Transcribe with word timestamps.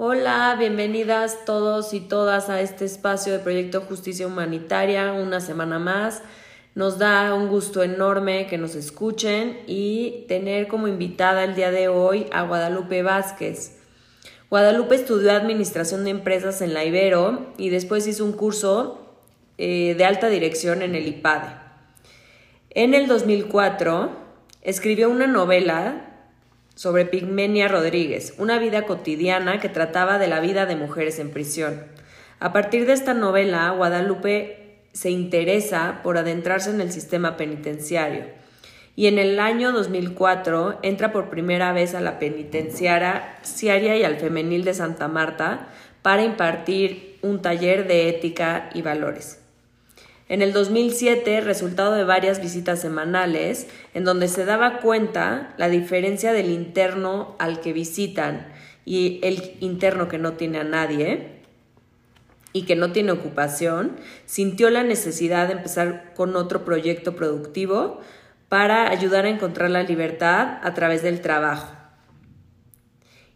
Hola, 0.00 0.54
bienvenidas 0.56 1.44
todos 1.44 1.92
y 1.92 1.98
todas 1.98 2.50
a 2.50 2.60
este 2.60 2.84
espacio 2.84 3.32
de 3.32 3.40
Proyecto 3.40 3.80
Justicia 3.80 4.28
Humanitaria, 4.28 5.12
una 5.12 5.40
semana 5.40 5.80
más. 5.80 6.22
Nos 6.76 6.98
da 6.98 7.34
un 7.34 7.48
gusto 7.48 7.82
enorme 7.82 8.46
que 8.46 8.58
nos 8.58 8.76
escuchen 8.76 9.58
y 9.66 10.24
tener 10.28 10.68
como 10.68 10.86
invitada 10.86 11.42
el 11.42 11.56
día 11.56 11.72
de 11.72 11.88
hoy 11.88 12.26
a 12.30 12.42
Guadalupe 12.42 13.02
Vázquez. 13.02 13.80
Guadalupe 14.48 14.94
estudió 14.94 15.32
Administración 15.32 16.04
de 16.04 16.10
Empresas 16.10 16.62
en 16.62 16.74
la 16.74 16.84
Ibero 16.84 17.52
y 17.58 17.70
después 17.70 18.06
hizo 18.06 18.24
un 18.24 18.34
curso 18.34 19.16
eh, 19.58 19.96
de 19.98 20.04
alta 20.04 20.28
dirección 20.28 20.82
en 20.82 20.94
el 20.94 21.08
IPADE. 21.08 21.56
En 22.70 22.94
el 22.94 23.08
2004 23.08 24.12
escribió 24.62 25.10
una 25.10 25.26
novela 25.26 26.07
sobre 26.78 27.06
Pigmenia 27.06 27.66
Rodríguez, 27.66 28.34
una 28.38 28.60
vida 28.60 28.82
cotidiana 28.82 29.58
que 29.58 29.68
trataba 29.68 30.16
de 30.16 30.28
la 30.28 30.38
vida 30.38 30.64
de 30.64 30.76
mujeres 30.76 31.18
en 31.18 31.32
prisión. 31.32 31.82
A 32.38 32.52
partir 32.52 32.86
de 32.86 32.92
esta 32.92 33.14
novela, 33.14 33.68
Guadalupe 33.70 34.78
se 34.92 35.10
interesa 35.10 35.98
por 36.04 36.18
adentrarse 36.18 36.70
en 36.70 36.80
el 36.80 36.92
sistema 36.92 37.36
penitenciario 37.36 38.26
y 38.94 39.08
en 39.08 39.18
el 39.18 39.40
año 39.40 39.72
2004 39.72 40.78
entra 40.82 41.10
por 41.10 41.30
primera 41.30 41.72
vez 41.72 41.96
a 41.96 42.00
la 42.00 42.20
penitenciaria 42.20 43.26
y 43.96 44.04
al 44.04 44.16
femenil 44.18 44.62
de 44.62 44.74
Santa 44.74 45.08
Marta 45.08 45.70
para 46.02 46.22
impartir 46.22 47.18
un 47.22 47.42
taller 47.42 47.88
de 47.88 48.08
ética 48.08 48.70
y 48.72 48.82
valores. 48.82 49.37
En 50.28 50.42
el 50.42 50.52
2007, 50.52 51.40
resultado 51.40 51.94
de 51.94 52.04
varias 52.04 52.42
visitas 52.42 52.80
semanales, 52.80 53.66
en 53.94 54.04
donde 54.04 54.28
se 54.28 54.44
daba 54.44 54.80
cuenta 54.80 55.54
la 55.56 55.70
diferencia 55.70 56.34
del 56.34 56.50
interno 56.50 57.34
al 57.38 57.60
que 57.60 57.72
visitan 57.72 58.52
y 58.84 59.20
el 59.22 59.56
interno 59.60 60.08
que 60.08 60.18
no 60.18 60.34
tiene 60.34 60.58
a 60.58 60.64
nadie 60.64 61.38
y 62.52 62.66
que 62.66 62.76
no 62.76 62.92
tiene 62.92 63.12
ocupación, 63.12 63.96
sintió 64.26 64.68
la 64.68 64.82
necesidad 64.82 65.46
de 65.46 65.54
empezar 65.54 66.12
con 66.14 66.36
otro 66.36 66.62
proyecto 66.62 67.16
productivo 67.16 68.00
para 68.50 68.90
ayudar 68.90 69.24
a 69.24 69.30
encontrar 69.30 69.70
la 69.70 69.82
libertad 69.82 70.58
a 70.62 70.74
través 70.74 71.02
del 71.02 71.22
trabajo. 71.22 71.74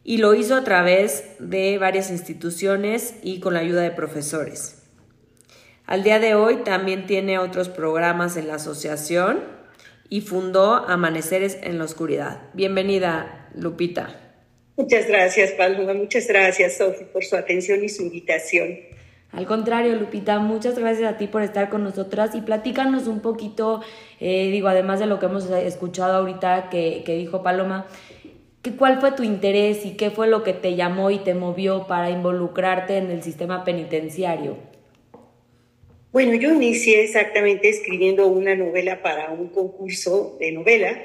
Y 0.04 0.18
lo 0.18 0.34
hizo 0.34 0.56
a 0.56 0.64
través 0.64 1.36
de 1.38 1.78
varias 1.78 2.10
instituciones 2.10 3.14
y 3.22 3.40
con 3.40 3.54
la 3.54 3.60
ayuda 3.60 3.80
de 3.80 3.92
profesores. 3.92 4.81
Al 5.86 6.04
día 6.04 6.18
de 6.20 6.34
hoy 6.34 6.58
también 6.64 7.06
tiene 7.06 7.38
otros 7.38 7.68
programas 7.68 8.36
en 8.36 8.48
la 8.48 8.54
asociación 8.54 9.40
y 10.08 10.20
fundó 10.20 10.74
Amaneceres 10.74 11.58
en 11.62 11.78
la 11.78 11.84
Oscuridad. 11.84 12.42
Bienvenida, 12.52 13.48
Lupita. 13.54 14.16
Muchas 14.76 15.06
gracias, 15.06 15.52
Paloma. 15.52 15.92
Muchas 15.94 16.26
gracias, 16.28 16.78
Sofi, 16.78 17.04
por 17.04 17.24
su 17.24 17.36
atención 17.36 17.82
y 17.84 17.88
su 17.88 18.02
invitación. 18.02 18.78
Al 19.32 19.46
contrario, 19.46 19.96
Lupita, 19.96 20.38
muchas 20.38 20.78
gracias 20.78 21.12
a 21.12 21.16
ti 21.16 21.26
por 21.26 21.42
estar 21.42 21.68
con 21.68 21.82
nosotras 21.82 22.34
y 22.34 22.42
platícanos 22.42 23.06
un 23.06 23.20
poquito, 23.20 23.82
eh, 24.20 24.50
digo, 24.50 24.68
además 24.68 25.00
de 25.00 25.06
lo 25.06 25.18
que 25.18 25.26
hemos 25.26 25.50
escuchado 25.50 26.18
ahorita 26.18 26.68
que, 26.70 27.02
que 27.04 27.16
dijo 27.16 27.42
Paloma, 27.42 27.86
que, 28.60 28.76
¿cuál 28.76 29.00
fue 29.00 29.12
tu 29.12 29.22
interés 29.22 29.84
y 29.84 29.96
qué 29.96 30.10
fue 30.10 30.26
lo 30.26 30.42
que 30.42 30.52
te 30.52 30.76
llamó 30.76 31.10
y 31.10 31.18
te 31.18 31.34
movió 31.34 31.86
para 31.86 32.10
involucrarte 32.10 32.98
en 32.98 33.10
el 33.10 33.22
sistema 33.22 33.64
penitenciario? 33.64 34.71
Bueno, 36.12 36.34
yo 36.34 36.52
inicié 36.52 37.04
exactamente 37.04 37.70
escribiendo 37.70 38.26
una 38.26 38.54
novela 38.54 39.00
para 39.00 39.30
un 39.30 39.48
concurso 39.48 40.36
de 40.38 40.52
novela 40.52 41.02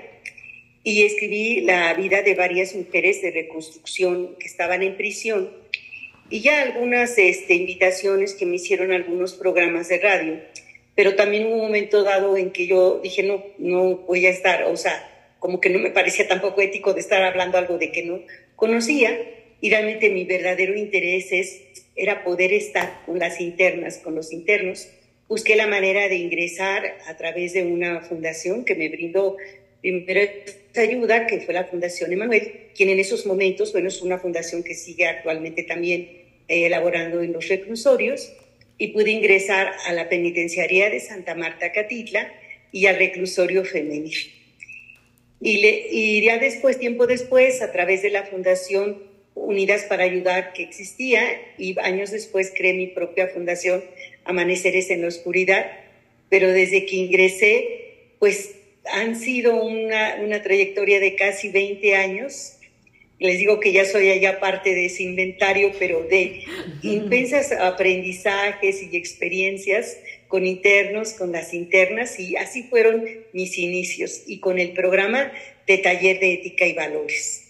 y 0.83 1.03
escribí 1.03 1.61
la 1.61 1.93
vida 1.93 2.23
de 2.23 2.35
varias 2.35 2.75
mujeres 2.75 3.21
de 3.21 3.31
reconstrucción 3.31 4.35
que 4.37 4.47
estaban 4.47 4.83
en 4.83 4.97
prisión 4.97 5.49
y 6.29 6.41
ya 6.41 6.61
algunas 6.61 7.17
este, 7.17 7.53
invitaciones 7.53 8.33
que 8.33 8.45
me 8.45 8.57
hicieron 8.57 8.91
algunos 8.91 9.33
programas 9.33 9.87
de 9.87 9.99
radio, 9.99 10.41
pero 10.93 11.15
también 11.15 11.45
hubo 11.45 11.55
un 11.55 11.61
momento 11.61 12.03
dado 12.03 12.35
en 12.35 12.51
que 12.51 12.67
yo 12.67 12.99
dije, 13.01 13.23
no, 13.23 13.45
no 13.59 13.95
voy 13.99 14.25
a 14.25 14.29
estar, 14.29 14.65
o 14.65 14.75
sea, 14.75 15.09
como 15.39 15.61
que 15.61 15.69
no 15.69 15.79
me 15.79 15.91
parecía 15.91 16.27
tampoco 16.27 16.59
ético 16.59 16.93
de 16.93 16.99
estar 16.99 17.23
hablando 17.23 17.57
algo 17.57 17.77
de 17.77 17.93
que 17.93 18.03
no 18.03 18.19
conocía. 18.57 19.17
Y 19.59 19.71
realmente 19.71 20.09
mi 20.09 20.23
verdadero 20.25 20.75
interés 20.75 21.31
es, 21.31 21.61
era 21.95 22.23
poder 22.23 22.53
estar 22.53 23.03
con 23.05 23.17
las 23.17 23.39
internas, 23.41 23.97
con 23.97 24.13
los 24.13 24.31
internos 24.31 24.89
busqué 25.27 25.55
la 25.55 25.67
manera 25.67 26.07
de 26.07 26.15
ingresar 26.15 26.97
a 27.07 27.17
través 27.17 27.53
de 27.53 27.63
una 27.63 28.01
fundación 28.01 28.65
que 28.65 28.75
me 28.75 28.89
brindó 28.89 29.37
primero 29.81 30.19
esta 30.19 30.81
ayuda, 30.81 31.27
que 31.27 31.41
fue 31.41 31.53
la 31.53 31.65
Fundación 31.65 32.11
Emanuel, 32.11 32.69
quien 32.75 32.89
en 32.89 32.99
esos 32.99 33.25
momentos, 33.25 33.71
bueno, 33.71 33.87
es 33.87 34.01
una 34.01 34.17
fundación 34.17 34.63
que 34.63 34.73
sigue 34.73 35.05
actualmente 35.05 35.63
también 35.63 36.09
eh, 36.47 36.65
elaborando 36.65 37.21
en 37.21 37.33
los 37.33 37.47
reclusorios, 37.47 38.33
y 38.77 38.89
pude 38.89 39.11
ingresar 39.11 39.71
a 39.87 39.93
la 39.93 40.07
penitenciaría 40.07 40.89
de 40.89 40.99
Santa 40.99 41.33
Marta 41.33 41.71
Catitla 41.71 42.31
y 42.71 42.85
al 42.85 42.97
reclusorio 42.97 43.65
femenil. 43.65 44.15
Y, 45.41 45.61
le, 45.61 45.87
y 45.91 46.23
ya 46.23 46.37
después, 46.37 46.77
tiempo 46.77 47.07
después, 47.07 47.61
a 47.61 47.71
través 47.71 48.03
de 48.03 48.11
la 48.11 48.23
Fundación 48.23 49.01
Unidas 49.33 49.83
para 49.83 50.03
Ayudar 50.03 50.53
que 50.53 50.63
existía, 50.63 51.23
y 51.57 51.75
años 51.79 52.11
después 52.11 52.51
creé 52.55 52.73
mi 52.73 52.87
propia 52.87 53.27
fundación 53.27 53.83
amaneceres 54.27 54.89
en 54.89 55.01
la 55.01 55.07
oscuridad, 55.07 55.65
pero 56.29 56.51
desde 56.51 56.85
que 56.85 56.95
ingresé, 56.95 58.13
pues 58.19 58.55
han 58.91 59.15
sido 59.15 59.55
una, 59.61 60.17
una 60.23 60.41
trayectoria 60.41 60.99
de 60.99 61.15
casi 61.15 61.49
20 61.49 61.95
años. 61.95 62.53
Les 63.19 63.39
digo 63.39 63.59
que 63.59 63.71
ya 63.71 63.85
soy 63.85 64.09
allá 64.09 64.39
parte 64.39 64.75
de 64.75 64.85
ese 64.85 65.03
inventario, 65.03 65.71
pero 65.79 66.03
de 66.03 66.43
intensas 66.83 67.51
aprendizajes 67.51 68.83
y 68.83 68.95
experiencias 68.95 69.97
con 70.27 70.45
internos, 70.45 71.13
con 71.13 71.31
las 71.31 71.53
internas, 71.53 72.19
y 72.19 72.35
así 72.35 72.63
fueron 72.63 73.05
mis 73.33 73.57
inicios, 73.57 74.23
y 74.27 74.39
con 74.39 74.59
el 74.59 74.73
programa 74.73 75.31
de 75.65 75.77
taller 75.77 76.19
de 76.19 76.33
ética 76.33 76.65
y 76.65 76.73
valores. 76.73 77.46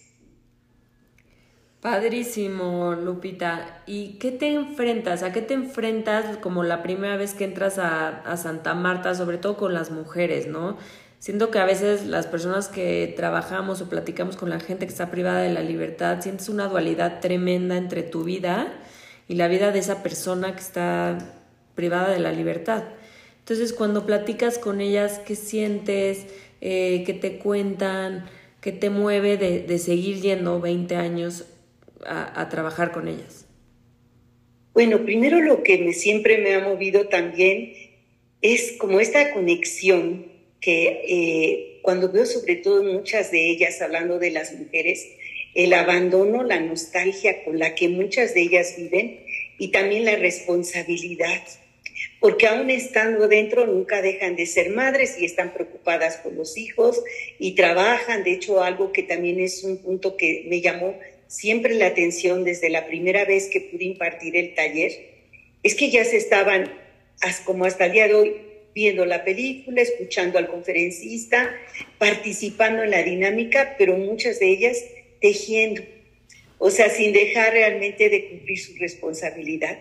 Padrísimo, 1.81 2.95
Lupita. 2.95 3.83
¿Y 3.85 4.13
qué 4.13 4.31
te 4.31 4.51
enfrentas? 4.51 5.21
¿A 5.21 5.31
qué 5.31 5.41
te 5.43 5.53
enfrentas 5.53 6.37
como 6.37 6.63
la 6.63 6.81
primera 6.81 7.17
vez 7.17 7.35
que 7.35 7.43
entras 7.43 7.77
a, 7.77 8.35
Santa 8.37 8.73
Marta, 8.73 9.13
sobre 9.13 9.37
todo 9.37 9.57
con 9.57 9.73
las 9.75 9.91
mujeres, 9.91 10.47
¿no? 10.47 10.77
Siento 11.19 11.51
que 11.51 11.59
a 11.59 11.65
veces 11.65 12.05
las 12.07 12.25
personas 12.25 12.67
que 12.67 13.13
trabajamos 13.15 13.81
o 13.81 13.89
platicamos 13.89 14.37
con 14.37 14.49
la 14.49 14.59
gente 14.59 14.85
que 14.87 14.91
está 14.91 15.11
privada 15.11 15.41
de 15.41 15.53
la 15.53 15.61
libertad, 15.61 16.19
sientes 16.21 16.49
una 16.49 16.67
dualidad 16.67 17.19
tremenda 17.19 17.77
entre 17.77 18.03
tu 18.03 18.23
vida 18.23 18.73
y 19.27 19.35
la 19.35 19.47
vida 19.47 19.71
de 19.71 19.79
esa 19.79 20.01
persona 20.03 20.53
que 20.53 20.61
está 20.61 21.17
privada 21.75 22.09
de 22.09 22.19
la 22.19 22.31
libertad. 22.31 22.83
Entonces, 23.39 23.71
cuando 23.71 24.05
platicas 24.05 24.57
con 24.57 24.81
ellas, 24.81 25.21
¿qué 25.25 25.35
sientes? 25.35 26.25
Eh, 26.59 27.03
¿Qué 27.05 27.13
te 27.13 27.37
cuentan? 27.37 28.25
¿Qué 28.61 28.71
te 28.71 28.89
mueve 28.89 29.37
de, 29.37 29.61
de 29.61 29.77
seguir 29.77 30.21
yendo 30.21 30.59
20 30.59 30.95
años 30.95 31.45
a, 32.05 32.47
trabajar 32.49 32.91
con 32.91 33.07
ellas? 33.07 33.45
Bueno, 34.73 35.03
primero 35.03 35.41
lo 35.41 35.63
que 35.63 35.77
me, 35.79 35.93
siempre 35.93 36.37
me 36.37 36.53
ha 36.53 36.59
movido 36.59 37.07
también 37.07 37.73
es 38.41 38.73
como 38.73 38.99
esta 38.99 39.33
conexión 39.33 40.31
que 40.59 41.01
eh, 41.07 41.79
cuando 41.81 42.11
veo 42.11 42.25
sobre 42.25 42.55
todo 42.55 42.83
muchas 42.83 43.31
de 43.31 43.49
ellas 43.49 43.81
hablando 43.81 44.19
de 44.19 44.31
las 44.31 44.53
mujeres, 44.53 45.07
el 45.55 45.73
abandono, 45.73 46.43
la 46.43 46.59
nostalgia 46.59 47.43
con 47.43 47.57
la 47.57 47.73
que 47.73 47.89
muchas 47.89 48.33
de 48.33 48.41
ellas 48.41 48.75
viven 48.77 49.21
y 49.57 49.69
también 49.69 50.05
la 50.05 50.15
responsabilidad, 50.15 51.41
porque 52.19 52.45
aún 52.45 52.69
estando 52.69 53.27
dentro 53.27 53.65
nunca 53.65 54.01
dejan 54.01 54.35
de 54.35 54.45
ser 54.45 54.69
madres 54.69 55.17
y 55.19 55.25
están 55.25 55.53
preocupadas 55.53 56.17
por 56.17 56.33
los 56.33 56.57
hijos 56.57 57.01
y 57.39 57.55
trabajan, 57.55 58.23
de 58.23 58.33
hecho 58.33 58.61
algo 58.61 58.91
que 58.91 59.03
también 59.03 59.39
es 59.39 59.63
un 59.63 59.77
punto 59.79 60.15
que 60.15 60.45
me 60.47 60.61
llamó 60.61 60.95
siempre 61.27 61.75
la 61.75 61.87
atención 61.87 62.43
desde 62.43 62.69
la 62.69 62.87
primera 62.87 63.25
vez 63.25 63.47
que 63.47 63.61
pude 63.61 63.85
impartir 63.85 64.35
el 64.35 64.55
taller, 64.55 64.91
es 65.63 65.75
que 65.75 65.89
ya 65.89 66.05
se 66.05 66.17
estaban, 66.17 66.71
como 67.45 67.65
hasta 67.65 67.85
el 67.85 67.91
día 67.91 68.07
de 68.07 68.13
hoy, 68.13 68.35
viendo 68.73 69.05
la 69.05 69.23
película, 69.23 69.81
escuchando 69.81 70.37
al 70.37 70.47
conferencista, 70.47 71.51
participando 71.97 72.83
en 72.83 72.91
la 72.91 73.03
dinámica, 73.03 73.75
pero 73.77 73.97
muchas 73.97 74.39
de 74.39 74.49
ellas 74.49 74.83
tejiendo, 75.19 75.81
o 76.59 76.69
sea, 76.69 76.89
sin 76.89 77.11
dejar 77.11 77.53
realmente 77.53 78.09
de 78.09 78.29
cumplir 78.29 78.59
su 78.59 78.75
responsabilidad. 78.75 79.79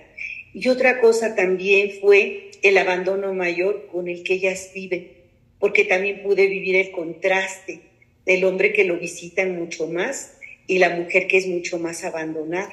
Y 0.54 0.68
otra 0.68 1.00
cosa 1.00 1.34
también 1.34 2.00
fue 2.00 2.50
el 2.62 2.78
abandono 2.78 3.34
mayor 3.34 3.86
con 3.92 4.08
el 4.08 4.22
que 4.22 4.34
ellas 4.34 4.70
viven, 4.74 5.12
porque 5.58 5.84
también 5.84 6.22
pude 6.22 6.46
vivir 6.46 6.76
el 6.76 6.90
contraste 6.90 7.80
del 8.24 8.44
hombre 8.44 8.72
que 8.72 8.84
lo 8.84 8.98
visitan 8.98 9.56
mucho 9.56 9.86
más 9.86 10.35
y 10.66 10.78
la 10.78 10.90
mujer 10.90 11.26
que 11.26 11.38
es 11.38 11.46
mucho 11.46 11.78
más 11.78 12.04
abandonada. 12.04 12.72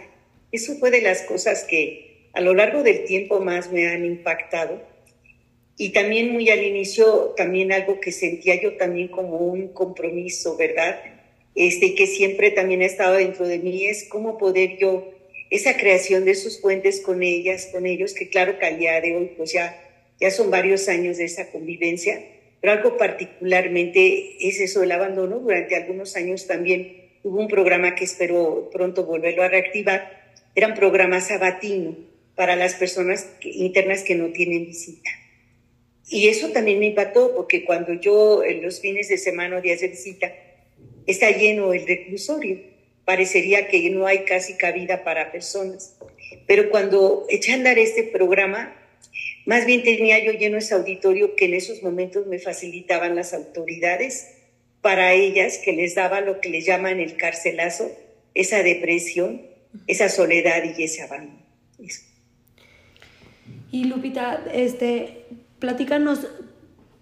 Eso 0.51 0.75
fue 0.75 0.91
de 0.91 1.01
las 1.01 1.23
cosas 1.23 1.63
que 1.63 2.27
a 2.33 2.41
lo 2.41 2.53
largo 2.53 2.83
del 2.83 3.05
tiempo 3.05 3.39
más 3.39 3.71
me 3.71 3.87
han 3.87 4.05
impactado. 4.05 4.81
Y 5.77 5.89
también 5.89 6.31
muy 6.31 6.49
al 6.49 6.63
inicio, 6.63 7.33
también 7.35 7.71
algo 7.71 7.99
que 7.99 8.11
sentía 8.11 8.61
yo 8.61 8.77
también 8.77 9.07
como 9.07 9.37
un 9.37 9.69
compromiso, 9.69 10.55
¿verdad? 10.55 10.99
Este, 11.55 11.95
que 11.95 12.07
siempre 12.07 12.51
también 12.51 12.81
ha 12.81 12.85
estado 12.85 13.15
dentro 13.15 13.47
de 13.47 13.59
mí, 13.59 13.85
es 13.85 14.05
cómo 14.09 14.37
poder 14.37 14.77
yo 14.77 15.11
esa 15.49 15.77
creación 15.77 16.25
de 16.25 16.31
esos 16.31 16.57
puentes 16.57 16.99
con 16.99 17.21
ellas, 17.21 17.69
con 17.71 17.85
ellos, 17.85 18.13
que 18.13 18.29
claro 18.29 18.57
que 18.57 18.65
al 18.65 18.79
día 18.79 18.99
de 19.01 19.15
hoy 19.15 19.31
pues 19.37 19.53
ya, 19.53 19.79
ya 20.19 20.31
son 20.31 20.49
varios 20.49 20.89
años 20.89 21.17
de 21.17 21.25
esa 21.25 21.51
convivencia, 21.51 22.23
pero 22.59 22.73
algo 22.73 22.97
particularmente 22.97 24.47
es 24.47 24.59
eso 24.59 24.79
del 24.79 24.93
abandono. 24.93 25.39
Durante 25.39 25.75
algunos 25.75 26.15
años 26.15 26.47
también 26.47 27.02
hubo 27.23 27.39
un 27.39 27.47
programa 27.47 27.95
que 27.95 28.03
espero 28.03 28.69
pronto 28.71 29.05
volverlo 29.05 29.43
a 29.43 29.47
reactivar, 29.47 30.31
era 30.55 30.67
un 30.67 30.75
programa 30.75 31.19
sabatino 31.21 31.95
para 32.35 32.55
las 32.55 32.75
personas 32.75 33.29
internas 33.41 34.03
que 34.03 34.15
no 34.15 34.31
tienen 34.31 34.65
visita. 34.65 35.09
Y 36.09 36.27
eso 36.27 36.49
también 36.49 36.79
me 36.79 36.87
impactó 36.87 37.33
porque 37.33 37.63
cuando 37.63 37.93
yo 37.93 38.43
en 38.43 38.61
los 38.61 38.81
fines 38.81 39.09
de 39.09 39.17
semana 39.17 39.57
o 39.57 39.61
días 39.61 39.81
de 39.81 39.87
visita 39.87 40.31
está 41.07 41.31
lleno 41.31 41.73
el 41.73 41.87
reclusorio 41.87 42.73
parecería 43.05 43.67
que 43.67 43.89
no 43.89 44.07
hay 44.07 44.19
casi 44.19 44.55
cabida 44.55 45.03
para 45.03 45.31
personas. 45.31 45.97
Pero 46.47 46.69
cuando 46.69 47.25
eché 47.29 47.51
a 47.51 47.55
andar 47.55 47.77
este 47.77 48.03
programa, 48.03 48.75
más 49.45 49.65
bien 49.65 49.83
tenía 49.83 50.23
yo 50.23 50.31
lleno 50.31 50.57
ese 50.57 50.73
auditorio 50.73 51.35
que 51.35 51.45
en 51.45 51.53
esos 51.53 51.83
momentos 51.83 52.27
me 52.27 52.39
facilitaban 52.39 53.15
las 53.15 53.33
autoridades 53.33 54.27
para 54.83 55.13
ellas, 55.13 55.59
que 55.63 55.71
les 55.71 55.95
daba 55.95 56.21
lo 56.21 56.41
que 56.41 56.49
les 56.49 56.65
llaman 56.65 56.99
el 56.99 57.15
carcelazo, 57.15 57.89
esa 58.35 58.61
depresión, 58.61 59.41
esa 59.87 60.09
soledad 60.09 60.61
y 60.77 60.83
ese 60.83 61.01
abandono. 61.01 61.41
Y 63.71 63.85
Lupita, 63.85 64.43
este, 64.53 65.25
platícanos 65.59 66.27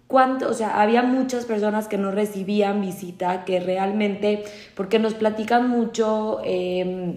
cuánto, 0.06 0.48
o 0.48 0.54
sea, 0.54 0.80
había 0.80 1.02
muchas 1.02 1.44
personas 1.44 1.88
que 1.88 1.98
no 1.98 2.12
recibían 2.12 2.80
visita, 2.80 3.44
que 3.44 3.58
realmente, 3.58 4.44
porque 4.76 5.00
nos 5.00 5.14
platican 5.14 5.68
mucho 5.68 6.40
em, 6.44 7.16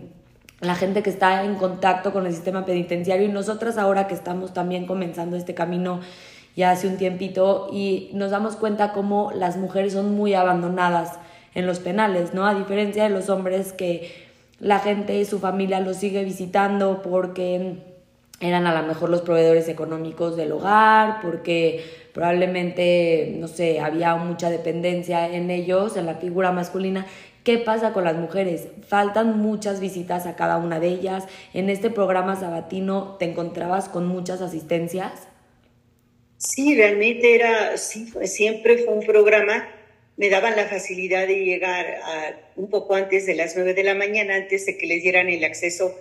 la 0.62 0.74
gente 0.74 1.04
que 1.04 1.12
está 1.12 1.44
en 1.44 1.56
contacto 1.56 2.12
con 2.12 2.26
el 2.26 2.34
sistema 2.34 2.66
penitenciario 2.66 3.28
y 3.28 3.32
nosotras 3.32 3.78
ahora 3.78 4.08
que 4.08 4.16
estamos 4.16 4.52
también 4.52 4.88
comenzando 4.88 5.38
este 5.38 5.54
camino 5.54 6.02
ya 6.56 6.72
hace 6.72 6.88
un 6.88 6.98
tiempito 6.98 7.70
y 7.72 8.10
nos 8.14 8.32
damos 8.32 8.56
cuenta 8.56 8.94
cómo 8.94 9.32
las 9.34 9.58
mujeres 9.58 9.94
son 9.94 10.16
muy 10.16 10.34
abandonadas 10.34 11.20
en 11.54 11.66
los 11.66 11.80
penales, 11.80 12.34
¿no? 12.34 12.46
A 12.46 12.54
diferencia 12.54 13.04
de 13.04 13.10
los 13.10 13.30
hombres 13.30 13.74
que 13.74 14.12
la 14.60 14.80
gente 14.80 15.24
su 15.26 15.40
familia 15.40 15.80
los 15.80 15.98
sigue 15.98 16.24
visitando 16.24 17.02
porque 17.02 17.78
eran 18.40 18.68
a 18.68 18.82
lo 18.82 18.88
mejor 18.88 19.10
los 19.10 19.22
proveedores 19.22 19.68
económicos 19.70 20.36
del 20.36 20.52
hogar, 20.52 21.20
porque 21.22 21.84
probablemente, 22.14 23.36
no 23.40 23.48
sé, 23.48 23.80
había 23.80 24.16
mucha 24.16 24.50
dependencia 24.50 25.28
en 25.28 25.50
ellos, 25.50 25.96
en 25.98 26.06
la 26.06 26.16
figura 26.16 26.52
masculina. 26.52 27.06
¿Qué 27.44 27.60
pasa 27.60 27.94
con 27.94 28.04
las 28.04 28.16
mujeres? 28.16 28.68
Faltan 28.88 29.40
muchas 29.40 29.80
visitas 29.80 30.26
a 30.26 30.36
cada 30.36 30.58
una 30.58 30.80
de 30.80 30.88
ellas. 30.88 31.26
En 31.54 31.70
este 31.70 31.90
programa 31.90 32.36
sabatino 32.36 33.16
te 33.20 33.26
encontrabas 33.26 33.88
con 33.88 34.08
muchas 34.08 34.42
asistencias. 34.42 35.28
Sí, 36.46 36.76
realmente 36.76 37.34
era, 37.34 37.76
sí, 37.78 38.08
siempre 38.26 38.78
fue 38.78 38.94
un 38.94 39.06
programa. 39.06 39.68
Me 40.16 40.30
daban 40.30 40.56
la 40.56 40.68
facilidad 40.68 41.26
de 41.28 41.44
llegar 41.44 42.52
un 42.56 42.70
poco 42.70 42.94
antes 42.94 43.26
de 43.26 43.34
las 43.34 43.56
nueve 43.56 43.74
de 43.74 43.84
la 43.84 43.96
mañana, 43.96 44.36
antes 44.36 44.66
de 44.68 44.78
que 44.78 44.86
les 44.86 45.02
dieran 45.02 45.28
el 45.28 45.44
acceso 45.44 46.00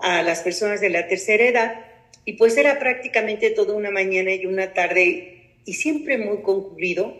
a 0.00 0.22
las 0.22 0.40
personas 0.40 0.80
de 0.80 0.90
la 0.90 1.06
tercera 1.06 1.44
edad. 1.44 1.86
Y 2.24 2.32
pues 2.32 2.56
era 2.56 2.80
prácticamente 2.80 3.50
toda 3.50 3.74
una 3.74 3.92
mañana 3.92 4.34
y 4.34 4.46
una 4.46 4.72
tarde 4.72 5.52
y 5.64 5.74
siempre 5.74 6.18
muy 6.18 6.42
concurrido, 6.42 7.16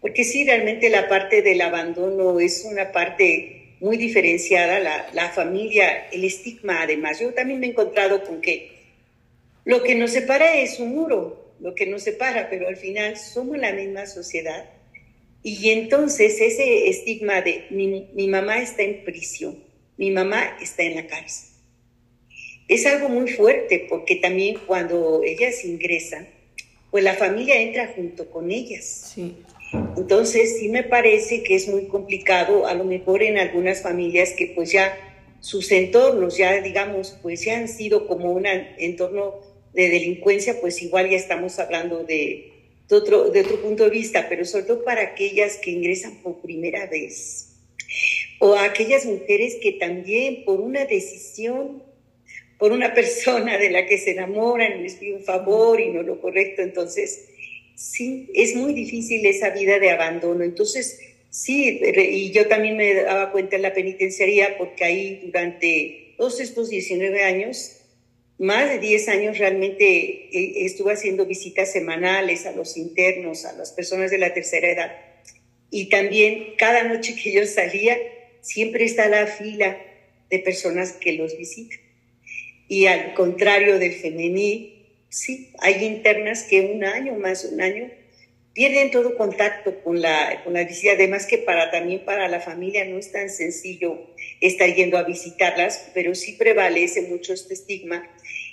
porque 0.00 0.24
sí, 0.24 0.44
realmente 0.44 0.90
la 0.90 1.08
parte 1.08 1.40
del 1.40 1.62
abandono 1.62 2.38
es 2.40 2.66
una 2.70 2.92
parte 2.92 3.76
muy 3.80 3.96
diferenciada, 3.96 4.80
la, 4.80 5.08
la 5.14 5.30
familia, 5.30 6.08
el 6.12 6.24
estigma 6.24 6.82
además. 6.82 7.20
Yo 7.20 7.32
también 7.32 7.58
me 7.58 7.68
he 7.68 7.70
encontrado 7.70 8.22
con 8.22 8.40
que 8.42 8.70
lo 9.64 9.82
que 9.82 9.94
nos 9.94 10.10
separa 10.10 10.56
es 10.56 10.78
un 10.78 10.94
muro, 10.94 11.41
lo 11.62 11.76
que 11.76 11.86
nos 11.86 12.02
separa, 12.02 12.50
pero 12.50 12.68
al 12.68 12.76
final 12.76 13.16
somos 13.16 13.56
la 13.56 13.72
misma 13.72 14.06
sociedad. 14.06 14.68
Y 15.44 15.70
entonces 15.70 16.40
ese 16.40 16.88
estigma 16.88 17.40
de 17.40 17.66
mi, 17.70 18.10
mi 18.12 18.26
mamá 18.26 18.60
está 18.60 18.82
en 18.82 19.04
prisión, 19.04 19.62
mi 19.96 20.10
mamá 20.10 20.56
está 20.60 20.82
en 20.82 20.96
la 20.96 21.06
cárcel. 21.06 21.50
Es 22.68 22.84
algo 22.86 23.08
muy 23.08 23.30
fuerte 23.30 23.86
porque 23.88 24.16
también 24.16 24.58
cuando 24.66 25.22
ellas 25.24 25.64
ingresan, 25.64 26.28
pues 26.90 27.04
la 27.04 27.14
familia 27.14 27.60
entra 27.60 27.92
junto 27.94 28.28
con 28.30 28.50
ellas. 28.50 29.12
Sí. 29.14 29.36
Entonces 29.96 30.58
sí 30.58 30.68
me 30.68 30.82
parece 30.82 31.42
que 31.42 31.54
es 31.54 31.68
muy 31.68 31.86
complicado, 31.86 32.66
a 32.66 32.74
lo 32.74 32.84
mejor 32.84 33.22
en 33.22 33.38
algunas 33.38 33.82
familias 33.82 34.32
que 34.32 34.48
pues 34.48 34.72
ya 34.72 34.96
sus 35.40 35.72
entornos 35.72 36.36
ya 36.36 36.60
digamos 36.60 37.18
pues 37.20 37.44
ya 37.44 37.58
han 37.58 37.66
sido 37.66 38.06
como 38.06 38.30
un 38.30 38.46
entorno 38.46 39.51
de 39.72 39.88
delincuencia, 39.88 40.60
pues 40.60 40.82
igual 40.82 41.10
ya 41.10 41.16
estamos 41.16 41.58
hablando 41.58 42.04
de, 42.04 42.52
otro, 42.90 43.30
de 43.30 43.40
otro 43.40 43.60
punto 43.62 43.84
de 43.84 43.90
vista, 43.90 44.26
pero 44.28 44.44
sobre 44.44 44.64
todo 44.64 44.84
para 44.84 45.02
aquellas 45.02 45.56
que 45.56 45.70
ingresan 45.70 46.16
por 46.22 46.40
primera 46.40 46.86
vez 46.86 47.48
o 48.38 48.56
aquellas 48.56 49.04
mujeres 49.04 49.56
que 49.62 49.72
también 49.72 50.44
por 50.44 50.60
una 50.60 50.84
decisión 50.84 51.82
por 52.62 52.70
una 52.70 52.94
persona 52.94 53.58
de 53.58 53.70
la 53.70 53.86
que 53.86 53.98
se 53.98 54.12
enamoran 54.12 54.82
les 54.82 54.94
pide 54.94 55.14
un 55.14 55.24
favor 55.24 55.80
y 55.80 55.88
no 55.90 56.02
lo 56.02 56.20
correcto. 56.20 56.62
Entonces, 56.62 57.28
sí, 57.74 58.30
es 58.34 58.54
muy 58.54 58.72
difícil 58.72 59.26
esa 59.26 59.50
vida 59.50 59.80
de 59.80 59.90
abandono. 59.90 60.44
Entonces, 60.44 61.00
sí, 61.28 61.80
y 61.82 62.30
yo 62.30 62.46
también 62.46 62.76
me 62.76 62.94
daba 62.94 63.32
cuenta 63.32 63.56
en 63.56 63.62
la 63.62 63.74
penitenciaría 63.74 64.56
porque 64.58 64.84
ahí 64.84 65.22
durante 65.24 66.14
todos 66.16 66.38
estos 66.38 66.68
19 66.68 67.24
años, 67.24 67.78
más 68.42 68.68
de 68.68 68.80
10 68.80 69.08
años 69.08 69.38
realmente 69.38 69.84
eh, 69.84 70.64
estuve 70.66 70.94
haciendo 70.94 71.26
visitas 71.26 71.70
semanales 71.70 72.44
a 72.44 72.50
los 72.50 72.76
internos, 72.76 73.44
a 73.44 73.52
las 73.52 73.70
personas 73.70 74.10
de 74.10 74.18
la 74.18 74.34
tercera 74.34 74.68
edad. 74.68 74.92
Y 75.70 75.88
también 75.88 76.54
cada 76.58 76.82
noche 76.82 77.14
que 77.14 77.32
yo 77.32 77.46
salía, 77.46 77.96
siempre 78.40 78.84
está 78.84 79.08
la 79.08 79.28
fila 79.28 79.78
de 80.28 80.40
personas 80.40 80.90
que 80.92 81.12
los 81.12 81.38
visitan. 81.38 81.78
Y 82.66 82.86
al 82.86 83.14
contrario 83.14 83.78
del 83.78 83.92
femenil, 83.92 84.88
sí, 85.08 85.52
hay 85.60 85.84
internas 85.84 86.42
que 86.42 86.62
un 86.62 86.84
año, 86.84 87.14
más 87.14 87.44
un 87.44 87.60
año, 87.60 87.92
pierden 88.54 88.90
todo 88.90 89.16
contacto 89.16 89.82
con 89.82 90.02
la, 90.02 90.42
con 90.42 90.54
la 90.54 90.64
visita. 90.64 90.94
Además 90.94 91.26
que 91.26 91.38
para, 91.38 91.70
también 91.70 92.04
para 92.04 92.28
la 92.28 92.40
familia 92.40 92.84
no 92.86 92.98
es 92.98 93.12
tan 93.12 93.30
sencillo 93.30 94.14
estar 94.40 94.68
yendo 94.74 94.98
a 94.98 95.04
visitarlas, 95.04 95.90
pero 95.94 96.14
sí 96.16 96.32
prevalece 96.32 97.02
mucho 97.02 97.32
este 97.32 97.54
estigma. 97.54 98.10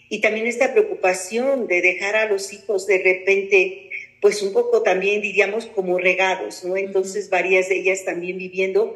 Y 0.10 0.22
también 0.22 0.48
esta 0.48 0.74
preocupación 0.74 1.68
de 1.68 1.82
dejar 1.82 2.16
a 2.16 2.28
los 2.28 2.52
hijos 2.52 2.88
de 2.88 2.98
repente, 2.98 3.90
pues 4.22 4.42
un 4.42 4.52
poco 4.52 4.82
también 4.82 5.22
diríamos 5.22 5.68
como 5.68 6.00
regados, 6.00 6.64
¿no? 6.66 6.76
Entonces 6.76 7.30
varias 7.30 7.70
de 7.70 7.80
ellas 7.80 8.04
también 8.06 8.38
viviendo 8.38 8.96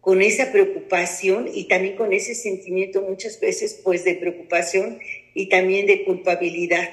con 0.00 0.22
esa 0.22 0.52
preocupación 0.52 1.48
y 1.52 1.64
también 1.64 1.96
con 1.96 2.12
ese 2.12 2.34
sentimiento 2.34 3.02
muchas 3.02 3.40
veces 3.40 3.80
pues 3.84 4.04
de 4.04 4.14
preocupación 4.14 4.98
y 5.34 5.48
también 5.48 5.86
de 5.86 6.04
culpabilidad. 6.04 6.88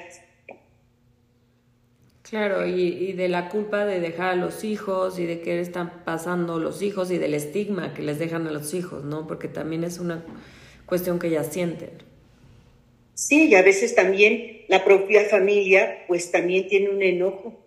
Claro, 2.22 2.66
y, 2.66 3.12
de 3.12 3.28
la 3.28 3.50
culpa 3.50 3.84
de 3.84 4.00
dejar 4.00 4.30
a 4.30 4.36
los 4.36 4.64
hijos 4.64 5.18
y 5.18 5.26
de 5.26 5.40
qué 5.40 5.60
están 5.60 6.02
pasando 6.04 6.58
los 6.58 6.80
hijos 6.80 7.10
y 7.10 7.18
del 7.18 7.34
estigma 7.34 7.92
que 7.92 8.00
les 8.00 8.18
dejan 8.18 8.46
a 8.46 8.50
los 8.50 8.72
hijos, 8.72 9.04
¿no? 9.04 9.26
Porque 9.26 9.48
también 9.48 9.84
es 9.84 9.98
una 9.98 10.24
cuestión 10.86 11.18
que 11.18 11.26
ellas 11.26 11.48
sienten. 11.52 12.11
Sí, 13.14 13.48
y 13.48 13.54
a 13.54 13.62
veces 13.62 13.94
también 13.94 14.62
la 14.68 14.84
propia 14.84 15.24
familia 15.26 16.04
pues 16.08 16.30
también 16.30 16.68
tiene 16.68 16.90
un 16.90 17.02
enojo 17.02 17.58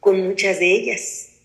con 0.00 0.20
muchas 0.26 0.58
de 0.58 0.72
ellas 0.72 1.36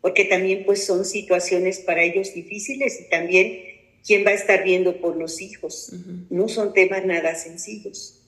porque 0.00 0.24
también 0.24 0.64
pues 0.64 0.86
son 0.86 1.04
situaciones 1.04 1.80
para 1.80 2.02
ellos 2.02 2.32
difíciles 2.32 3.00
y 3.00 3.10
también 3.10 3.60
quién 4.06 4.24
va 4.24 4.30
a 4.30 4.34
estar 4.34 4.64
viendo 4.64 4.96
por 4.96 5.16
los 5.16 5.40
hijos. 5.40 5.92
No 6.30 6.48
son 6.48 6.72
temas 6.72 7.04
nada 7.04 7.34
sencillos. 7.34 8.22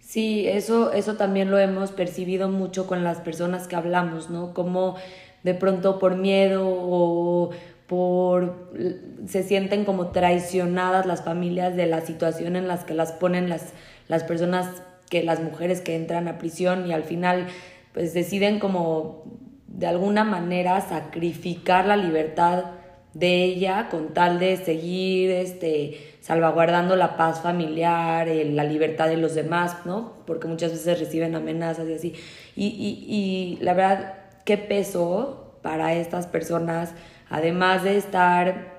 Sí, 0.00 0.46
eso, 0.46 0.92
eso 0.92 1.16
también 1.16 1.50
lo 1.50 1.58
hemos 1.58 1.90
percibido 1.90 2.48
mucho 2.48 2.86
con 2.86 3.02
las 3.02 3.20
personas 3.20 3.66
que 3.66 3.74
hablamos, 3.74 4.30
¿no? 4.30 4.54
Como 4.54 4.96
de 5.42 5.54
pronto 5.54 5.98
por 5.98 6.16
miedo 6.16 6.64
o 6.64 7.50
por 7.86 8.70
se 9.26 9.42
sienten 9.42 9.84
como 9.84 10.08
traicionadas 10.08 11.06
las 11.06 11.22
familias 11.22 11.76
de 11.76 11.86
la 11.86 12.00
situación 12.00 12.56
en 12.56 12.68
las 12.68 12.84
que 12.84 12.94
las 12.94 13.12
ponen 13.12 13.48
las, 13.48 13.72
las 14.08 14.24
personas 14.24 14.82
que 15.08 15.22
las 15.22 15.40
mujeres 15.40 15.80
que 15.80 15.94
entran 15.94 16.26
a 16.28 16.38
prisión 16.38 16.86
y 16.86 16.92
al 16.92 17.04
final 17.04 17.46
pues 17.92 18.12
deciden 18.12 18.58
como 18.58 19.24
de 19.68 19.86
alguna 19.86 20.24
manera 20.24 20.80
sacrificar 20.80 21.86
la 21.86 21.96
libertad 21.96 22.64
de 23.14 23.44
ella 23.44 23.88
con 23.88 24.12
tal 24.12 24.38
de 24.38 24.56
seguir 24.56 25.30
este 25.30 26.16
salvaguardando 26.20 26.96
la 26.96 27.16
paz 27.16 27.40
familiar, 27.40 28.26
la 28.26 28.64
libertad 28.64 29.08
de 29.08 29.16
los 29.16 29.34
demás, 29.34 29.86
¿no? 29.86 30.14
Porque 30.26 30.48
muchas 30.48 30.72
veces 30.72 30.98
reciben 30.98 31.36
amenazas 31.36 31.88
y 31.88 31.94
así. 31.94 32.14
Y, 32.56 32.66
y, 32.66 33.06
y 33.08 33.64
la 33.64 33.74
verdad, 33.74 34.14
qué 34.44 34.58
peso 34.58 35.54
para 35.62 35.94
estas 35.94 36.26
personas 36.26 36.94
además 37.28 37.84
de 37.84 37.96
estar 37.96 38.76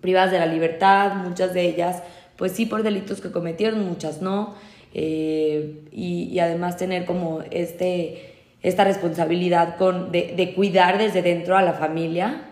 privadas 0.00 0.32
de 0.32 0.38
la 0.38 0.46
libertad, 0.46 1.14
muchas 1.14 1.54
de 1.54 1.62
ellas, 1.62 2.02
pues 2.36 2.52
sí 2.52 2.66
por 2.66 2.82
delitos 2.82 3.20
que 3.20 3.30
cometieron, 3.30 3.84
muchas 3.86 4.20
no, 4.20 4.54
eh, 4.94 5.84
y, 5.90 6.38
además 6.38 6.76
tener 6.76 7.06
como 7.06 7.42
este, 7.50 8.34
esta 8.62 8.84
responsabilidad 8.84 9.76
con, 9.76 10.12
de, 10.12 10.52
cuidar 10.54 10.98
desde 10.98 11.22
dentro 11.22 11.56
a 11.56 11.62
la 11.62 11.72
familia 11.72 12.48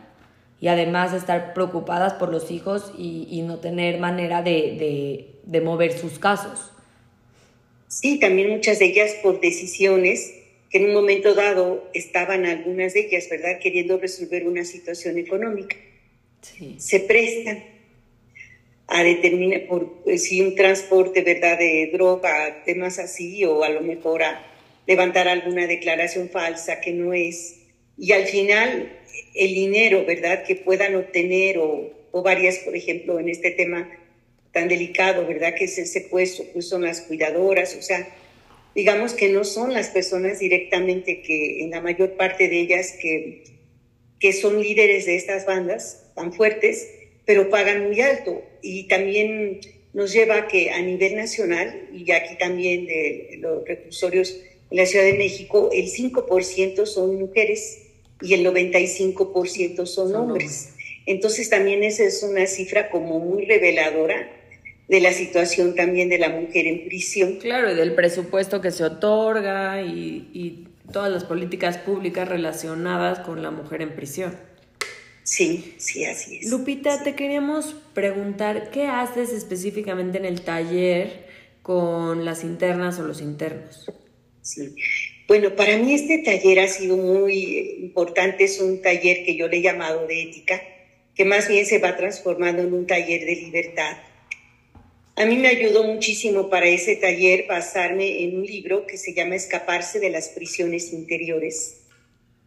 y 0.61 0.69
además 0.69 1.13
estar 1.13 1.53
preocupadas 1.53 2.15
por 2.15 2.31
los 2.31 2.51
hijos 2.51 2.93
y, 2.97 3.43
no 3.43 3.59
tener 3.59 3.99
manera 3.99 4.43
de, 4.43 5.35
de 5.45 5.61
mover 5.61 5.93
sus 5.93 6.19
casos. 6.19 6.71
Sí, 7.89 8.21
también 8.21 8.51
muchas 8.51 8.79
de 8.79 8.87
ellas 8.87 9.11
por 9.23 9.41
decisiones 9.41 10.40
que 10.71 10.79
en 10.79 10.87
un 10.87 10.95
momento 10.95 11.35
dado 11.35 11.91
estaban 11.93 12.47
algunas 12.47 12.95
de 12.95 13.01
ellas, 13.01 13.29
¿verdad?, 13.29 13.59
queriendo 13.61 13.99
resolver 13.99 14.47
una 14.47 14.65
situación 14.65 15.19
económica. 15.19 15.77
Se 16.79 17.01
prestan 17.01 17.65
a 18.87 19.03
determinar, 19.03 19.67
por 19.67 20.03
eh, 20.07 20.17
si 20.19 20.41
un 20.41 20.55
transporte, 20.55 21.23
¿verdad?, 21.23 21.59
de 21.59 21.91
droga, 21.93 22.63
temas 22.65 22.99
así, 23.01 23.45
o 23.45 23.65
a 23.65 23.69
lo 23.69 23.81
mejor 23.81 24.23
a 24.23 24.47
levantar 24.87 25.29
alguna 25.29 25.67
declaración 25.67 26.31
falsa 26.31 26.81
que 26.81 26.93
no 26.93 27.13
es. 27.13 27.57
Y 27.99 28.13
al 28.13 28.27
final, 28.27 28.93
el 29.35 29.55
dinero, 29.55 30.05
¿verdad?, 30.07 30.45
que 30.45 30.55
puedan 30.55 30.95
obtener, 30.95 31.59
o, 31.59 31.93
o 32.13 32.23
varias, 32.23 32.59
por 32.59 32.77
ejemplo, 32.77 33.19
en 33.19 33.29
este 33.29 33.51
tema 33.51 33.91
tan 34.53 34.69
delicado, 34.69 35.27
¿verdad?, 35.27 35.55
que 35.57 35.65
es 35.65 35.79
el 35.79 35.87
secuestro, 35.87 36.45
pues 36.53 36.69
son 36.69 36.83
las 36.83 37.01
cuidadoras, 37.01 37.77
o 37.77 37.83
sea, 37.83 38.09
digamos 38.75 39.15
que 39.15 39.29
no 39.29 39.45
son 39.45 39.73
las 39.73 39.89
personas 39.89 40.39
directamente 40.39 41.23
que, 41.23 41.63
en 41.63 41.71
la 41.71 41.81
mayor 41.81 42.17
parte 42.17 42.49
de 42.49 42.61
ellas, 42.61 42.95
que, 43.01 43.45
que 44.19 44.33
son 44.33 44.61
líderes 44.63 45.07
de 45.07 45.17
estas 45.17 45.47
bandas 45.47 46.13
tan 46.15 46.33
fuertes, 46.33 46.89
pero 47.25 47.51
pagan 47.51 47.87
muy 47.87 48.01
alto. 48.01 48.43
Y 48.63 48.89
también 48.89 49.61
nos 49.93 50.13
lleva 50.13 50.37
a 50.37 50.49
que 50.49 50.71
a 50.71 50.81
nivel 50.81 51.17
nacional, 51.17 51.89
y 51.93 52.11
aquí 52.13 52.37
también 52.39 52.87
de 52.87 53.39
los 53.41 53.67
reclusorios 53.67 54.41
en 54.71 54.77
la 54.77 54.87
Ciudad 54.87 55.05
de 55.05 55.15
México, 55.15 55.71
el 55.73 55.87
5% 55.87 56.87
son 56.87 57.19
mujeres 57.19 57.87
y 58.23 58.35
el 58.35 58.47
95% 58.47 59.87
son, 59.87 60.15
hombres. 60.15 60.75
Entonces 61.07 61.51
también 61.51 61.83
esa 61.83 62.05
es 62.05 62.23
una 62.23 62.47
cifra 62.47 62.91
como 62.91 63.19
muy 63.19 63.47
reveladora 63.47 64.31
de 64.91 65.01
la 65.01 65.13
situación 65.13 65.77
también 65.77 66.09
de 66.09 66.19
la 66.19 66.31
mujer 66.31 66.67
en 66.67 66.85
prisión. 66.85 67.37
Claro, 67.37 67.71
y 67.71 67.77
del 67.77 67.95
presupuesto 67.95 68.61
que 68.61 68.73
se 68.73 68.83
otorga 68.83 69.81
y, 69.83 70.67
todas 70.93 71.13
las 71.13 71.23
políticas 71.23 71.79
públicas 71.79 72.29
relacionadas 72.29 73.21
con 73.21 73.45
la 73.45 73.53
mujer 73.53 73.83
en 73.83 73.95
prisión. 73.95 74.37
Sí, 75.23 75.77
sí, 75.79 76.05
así 76.05 76.39
es. 76.39 76.51
Lupita, 76.51 77.05
te 77.05 77.15
queríamos 77.15 77.77
preguntar, 77.95 78.73
¿qué 78.73 78.87
haces 78.87 79.33
específicamente 79.33 80.19
en 80.19 80.25
el 80.25 80.41
taller 80.41 81.27
con 81.63 82.25
las 82.25 82.43
internas 82.43 82.99
o 82.99 83.05
los 83.05 83.21
internos? 83.21 83.87
Sí, 84.43 84.75
bueno, 85.29 85.55
para 85.55 85.77
mí 85.77 85.95
este 85.95 86.19
taller 86.19 86.59
ha 86.59 86.67
sido 86.67 86.97
muy 86.97 87.79
importante, 87.83 88.43
es 88.43 88.61
un 88.61 88.83
taller 88.83 89.25
que 89.25 89.37
yo 89.37 89.47
le 89.47 89.59
he 89.59 89.63
llamado 89.63 90.09
de 90.09 90.23
ética, 90.23 90.61
que 91.15 91.25
más 91.25 91.47
bien 91.47 91.65
se 91.65 91.79
va 91.79 91.97
transformando 91.97 92.63
en 92.63 92.75
un 92.75 92.89
taller 92.89 93.25
de 93.25 93.37
libertad 93.37 93.97
a 95.21 95.27
mí 95.27 95.37
me 95.37 95.49
ayudó 95.49 95.85
muchísimo 95.85 96.49
para 96.49 96.67
ese 96.67 96.97
taller 96.97 97.45
basarme 97.47 98.25
en 98.25 98.39
un 98.39 98.47
libro 98.47 98.87
que 98.87 98.97
se 98.97 99.13
llama 99.13 99.37
Escaparse 99.37 100.01
de 100.01 100.09
las 100.09 100.31
prisiones 100.31 100.95
interiores. 100.95 101.83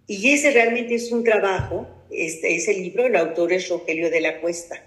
Y 0.08 0.32
ese 0.34 0.50
realmente 0.50 0.96
es 0.96 1.12
un 1.12 1.24
trabajo, 1.24 1.88
este, 2.10 2.56
ese 2.56 2.74
libro, 2.74 3.06
el 3.06 3.15
autor 3.15 3.53
es 3.53 3.70
Rogelio 3.70 4.10
de 4.10 4.22
la 4.22 4.42
Cuesta. 4.42 4.84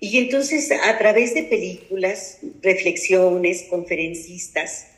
Y 0.00 0.18
entonces 0.18 0.72
a 0.72 0.98
través 0.98 1.32
de 1.34 1.44
películas, 1.44 2.40
reflexiones, 2.60 3.66
conferencistas, 3.70 4.88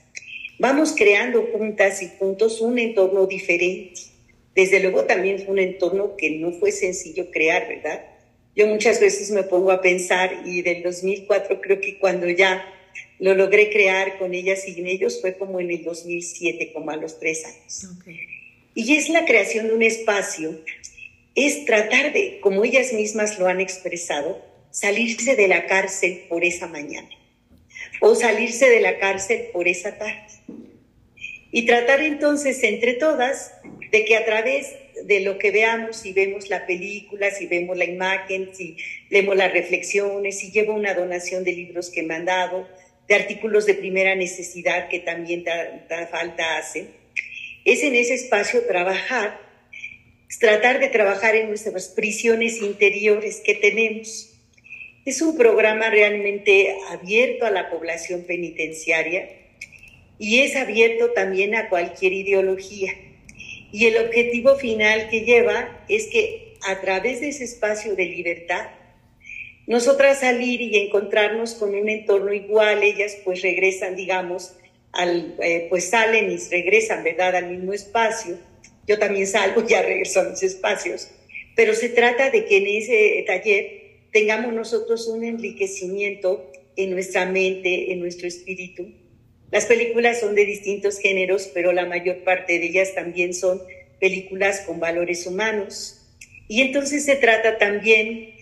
vamos 0.58 0.94
creando 0.96 1.42
juntas 1.52 2.02
y 2.02 2.08
juntos 2.18 2.62
un 2.62 2.78
entorno 2.78 3.26
diferente. 3.26 4.00
Desde 4.54 4.80
luego 4.80 5.04
también 5.04 5.40
fue 5.40 5.52
un 5.52 5.58
entorno 5.58 6.16
que 6.16 6.30
no 6.30 6.52
fue 6.52 6.72
sencillo 6.72 7.30
crear, 7.30 7.68
¿verdad? 7.68 8.02
Yo 8.54 8.66
muchas 8.66 9.00
veces 9.00 9.30
me 9.30 9.42
pongo 9.44 9.70
a 9.70 9.80
pensar 9.80 10.42
y 10.44 10.62
del 10.62 10.82
2004 10.82 11.60
creo 11.60 11.80
que 11.80 11.98
cuando 11.98 12.28
ya 12.28 12.64
lo 13.18 13.34
logré 13.34 13.70
crear 13.70 14.18
con 14.18 14.34
ellas 14.34 14.66
y 14.66 14.78
en 14.80 14.86
ellos 14.86 15.20
fue 15.20 15.36
como 15.36 15.60
en 15.60 15.70
el 15.70 15.84
2007, 15.84 16.72
como 16.72 16.90
a 16.90 16.96
los 16.96 17.18
tres 17.18 17.44
años. 17.44 17.88
Y 18.74 18.96
es 18.96 19.08
la 19.08 19.24
creación 19.24 19.68
de 19.68 19.74
un 19.74 19.82
espacio, 19.82 20.60
es 21.34 21.64
tratar 21.64 22.12
de, 22.12 22.38
como 22.40 22.64
ellas 22.64 22.92
mismas 22.92 23.38
lo 23.38 23.46
han 23.46 23.60
expresado, 23.60 24.44
salirse 24.70 25.36
de 25.36 25.48
la 25.48 25.66
cárcel 25.66 26.24
por 26.28 26.44
esa 26.44 26.66
mañana 26.66 27.08
o 28.00 28.14
salirse 28.14 28.68
de 28.68 28.80
la 28.80 28.98
cárcel 28.98 29.48
por 29.52 29.68
esa 29.68 29.98
tarde. 29.98 30.26
Y 31.50 31.66
tratar 31.66 32.00
entonces 32.02 32.62
entre 32.62 32.94
todas 32.94 33.52
de 33.90 34.04
que 34.04 34.16
a 34.16 34.24
través 34.24 34.74
de 35.04 35.20
lo 35.20 35.38
que 35.38 35.50
veamos, 35.50 35.96
si 35.96 36.12
vemos 36.12 36.48
la 36.48 36.66
película, 36.66 37.30
si 37.30 37.46
vemos 37.46 37.76
la 37.76 37.84
imagen, 37.84 38.50
si 38.54 38.76
leemos 39.10 39.36
las 39.36 39.52
reflexiones, 39.52 40.38
si 40.38 40.50
llevo 40.50 40.74
una 40.74 40.94
donación 40.94 41.44
de 41.44 41.52
libros 41.52 41.90
que 41.90 42.02
me 42.02 42.14
han 42.14 42.24
dado, 42.24 42.68
de 43.06 43.14
artículos 43.14 43.66
de 43.66 43.74
primera 43.74 44.14
necesidad 44.14 44.88
que 44.88 44.98
también 44.98 45.44
da, 45.44 46.06
falta 46.10 46.58
hace, 46.58 46.86
es 47.64 47.82
en 47.82 47.94
ese 47.94 48.14
espacio 48.14 48.62
trabajar, 48.66 49.40
tratar 50.40 50.78
de 50.78 50.88
trabajar 50.88 51.34
en 51.34 51.48
nuestras 51.48 51.88
prisiones 51.88 52.60
interiores 52.60 53.40
que 53.44 53.54
tenemos. 53.54 54.34
Es 55.04 55.22
un 55.22 55.36
programa 55.36 55.88
realmente 55.90 56.76
abierto 56.90 57.46
a 57.46 57.50
la 57.50 57.70
población 57.70 58.24
penitenciaria 58.24 59.28
y 60.18 60.40
es 60.40 60.56
abierto 60.56 61.12
también 61.12 61.54
a 61.54 61.68
cualquier 61.68 62.12
ideología 62.12 62.92
y 63.72 63.86
el 63.86 63.98
objetivo 63.98 64.56
final 64.56 65.08
que 65.10 65.20
lleva 65.20 65.84
es 65.88 66.06
que 66.06 66.54
a 66.66 66.80
través 66.80 67.20
de 67.20 67.28
ese 67.28 67.44
espacio 67.44 67.94
de 67.94 68.04
libertad, 68.06 68.68
nosotras 69.66 70.20
salir 70.20 70.62
y 70.62 70.76
encontrarnos 70.78 71.54
con 71.54 71.74
un 71.74 71.88
entorno 71.88 72.32
igual, 72.32 72.82
ellas 72.82 73.18
pues 73.24 73.42
regresan, 73.42 73.96
digamos, 73.96 74.54
eh, 74.98 75.66
pues 75.68 75.90
salen 75.90 76.30
y 76.30 76.38
regresan, 76.50 77.04
¿verdad?, 77.04 77.36
al 77.36 77.50
mismo 77.50 77.74
espacio. 77.74 78.38
Yo 78.86 78.98
también 78.98 79.26
salgo 79.26 79.66
ya 79.66 79.82
regreso 79.82 80.20
a 80.20 80.30
mis 80.30 80.42
espacios. 80.42 81.10
Pero 81.54 81.74
se 81.74 81.90
trata 81.90 82.30
de 82.30 82.46
que 82.46 82.56
en 82.56 82.66
ese 82.66 83.24
taller 83.26 83.78
tengamos 84.10 84.54
nosotros 84.54 85.06
un 85.08 85.22
enriquecimiento 85.22 86.50
en 86.76 86.90
nuestra 86.92 87.26
mente, 87.26 87.92
en 87.92 88.00
nuestro 88.00 88.26
espíritu, 88.26 88.90
las 89.50 89.64
películas 89.64 90.20
son 90.20 90.34
de 90.34 90.44
distintos 90.44 90.98
géneros, 90.98 91.50
pero 91.54 91.72
la 91.72 91.86
mayor 91.86 92.18
parte 92.24 92.58
de 92.58 92.66
ellas 92.66 92.94
también 92.94 93.32
son 93.32 93.62
películas 93.98 94.60
con 94.60 94.78
valores 94.78 95.26
humanos. 95.26 96.06
Y 96.48 96.60
entonces 96.60 97.04
se 97.04 97.16
trata 97.16 97.58
también 97.58 98.34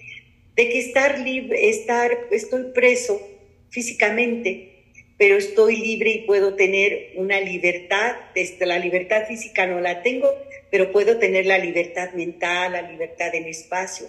de 0.57 0.69
que 0.69 0.79
estar 0.81 1.21
libre, 1.21 1.69
estar, 1.69 2.11
estoy 2.31 2.73
preso 2.75 3.21
físicamente, 3.71 4.73
pero 5.17 5.37
estoy 5.37 5.77
libre 5.77 6.11
y 6.11 6.27
puedo 6.27 6.55
tener 6.55 7.13
una 7.15 7.41
libertad, 7.41 8.17
desde 8.35 8.67
la 8.67 8.79
libertad 8.79 9.27
física 9.27 9.67
no 9.67 9.81
la 9.81 10.03
tengo, 10.03 10.29
pero 10.71 10.93
puedo 10.93 11.19
tener 11.19 11.47
la 11.47 11.59
libertad 11.59 12.13
mental, 12.15 12.73
la 12.73 12.83
libertad 12.83 13.31
del 13.31 13.47
espacio. 13.47 14.07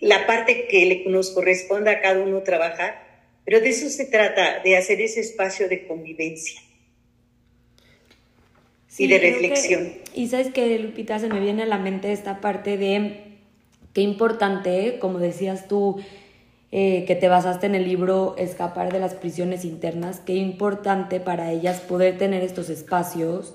La 0.00 0.26
parte 0.26 0.66
que 0.68 1.04
nos 1.06 1.30
corresponde 1.30 1.90
a 1.90 2.00
cada 2.00 2.20
uno 2.20 2.42
trabajar 2.42 3.05
pero 3.46 3.60
de 3.60 3.68
eso 3.68 3.88
se 3.88 4.04
trata, 4.06 4.60
de 4.62 4.76
hacer 4.76 5.00
ese 5.00 5.20
espacio 5.20 5.68
de 5.68 5.86
convivencia 5.86 6.60
y 8.98 9.06
de 9.06 9.18
reflexión. 9.18 9.92
y 10.14 10.26
sabes 10.26 10.52
que, 10.52 10.78
Lupita, 10.80 11.18
se 11.20 11.28
me 11.28 11.38
viene 11.38 11.62
a 11.62 11.66
la 11.66 11.78
mente 11.78 12.12
esta 12.12 12.40
parte 12.40 12.76
de 12.76 13.22
qué 13.94 14.00
importante, 14.00 14.98
como 14.98 15.20
decías 15.20 15.68
tú, 15.68 16.02
eh, 16.72 17.04
que 17.06 17.14
te 17.14 17.28
basaste 17.28 17.66
en 17.66 17.76
el 17.76 17.84
libro 17.84 18.34
Escapar 18.36 18.92
de 18.92 18.98
las 18.98 19.14
prisiones 19.14 19.64
internas, 19.64 20.20
qué 20.26 20.34
importante 20.34 21.20
para 21.20 21.52
ellas 21.52 21.80
poder 21.80 22.18
tener 22.18 22.42
estos 22.42 22.68
espacios 22.68 23.54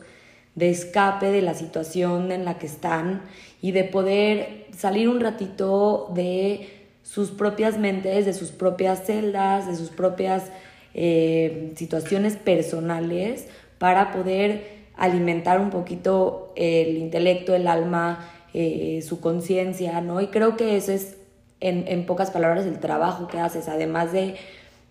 de 0.55 0.69
escape 0.69 1.31
de 1.31 1.41
la 1.41 1.53
situación 1.53 2.31
en 2.31 2.45
la 2.45 2.57
que 2.57 2.67
están 2.67 3.23
y 3.61 3.73
de 3.73 3.83
poder 3.83 4.67
salir 4.75 5.09
un 5.09 5.19
ratito 5.19 6.09
de 6.15 6.80
sus 7.03 7.31
propias 7.31 7.77
mentes, 7.77 8.25
de 8.25 8.33
sus 8.33 8.51
propias 8.51 9.05
celdas, 9.05 9.67
de 9.67 9.75
sus 9.75 9.89
propias 9.89 10.51
eh, 10.93 11.73
situaciones 11.75 12.35
personales 12.35 13.47
para 13.77 14.11
poder 14.11 14.81
alimentar 14.95 15.59
un 15.59 15.69
poquito 15.69 16.53
el 16.55 16.97
intelecto, 16.97 17.55
el 17.55 17.67
alma, 17.67 18.29
eh, 18.53 19.01
su 19.07 19.19
conciencia, 19.19 20.01
¿no? 20.01 20.21
Y 20.21 20.27
creo 20.27 20.57
que 20.57 20.75
ese 20.75 20.95
es, 20.95 21.17
en, 21.59 21.87
en, 21.87 22.05
pocas 22.05 22.31
palabras, 22.31 22.65
el 22.65 22.79
trabajo 22.79 23.27
que 23.27 23.39
haces, 23.39 23.67
además 23.67 24.11
de, 24.11 24.35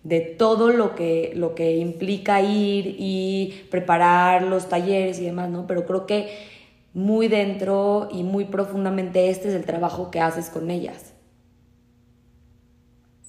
de 0.03 0.19
todo 0.19 0.71
lo 0.71 0.95
que, 0.95 1.31
lo 1.35 1.53
que 1.55 1.77
implica 1.77 2.41
ir 2.41 2.95
y 2.97 3.65
preparar 3.69 4.43
los 4.43 4.67
talleres 4.67 5.19
y 5.19 5.25
demás, 5.25 5.49
¿no? 5.49 5.67
Pero 5.67 5.85
creo 5.85 6.05
que 6.05 6.29
muy 6.93 7.27
dentro 7.27 8.09
y 8.11 8.23
muy 8.23 8.45
profundamente 8.45 9.29
este 9.29 9.49
es 9.49 9.53
el 9.53 9.65
trabajo 9.65 10.11
que 10.11 10.19
haces 10.19 10.49
con 10.49 10.71
ellas. 10.71 11.10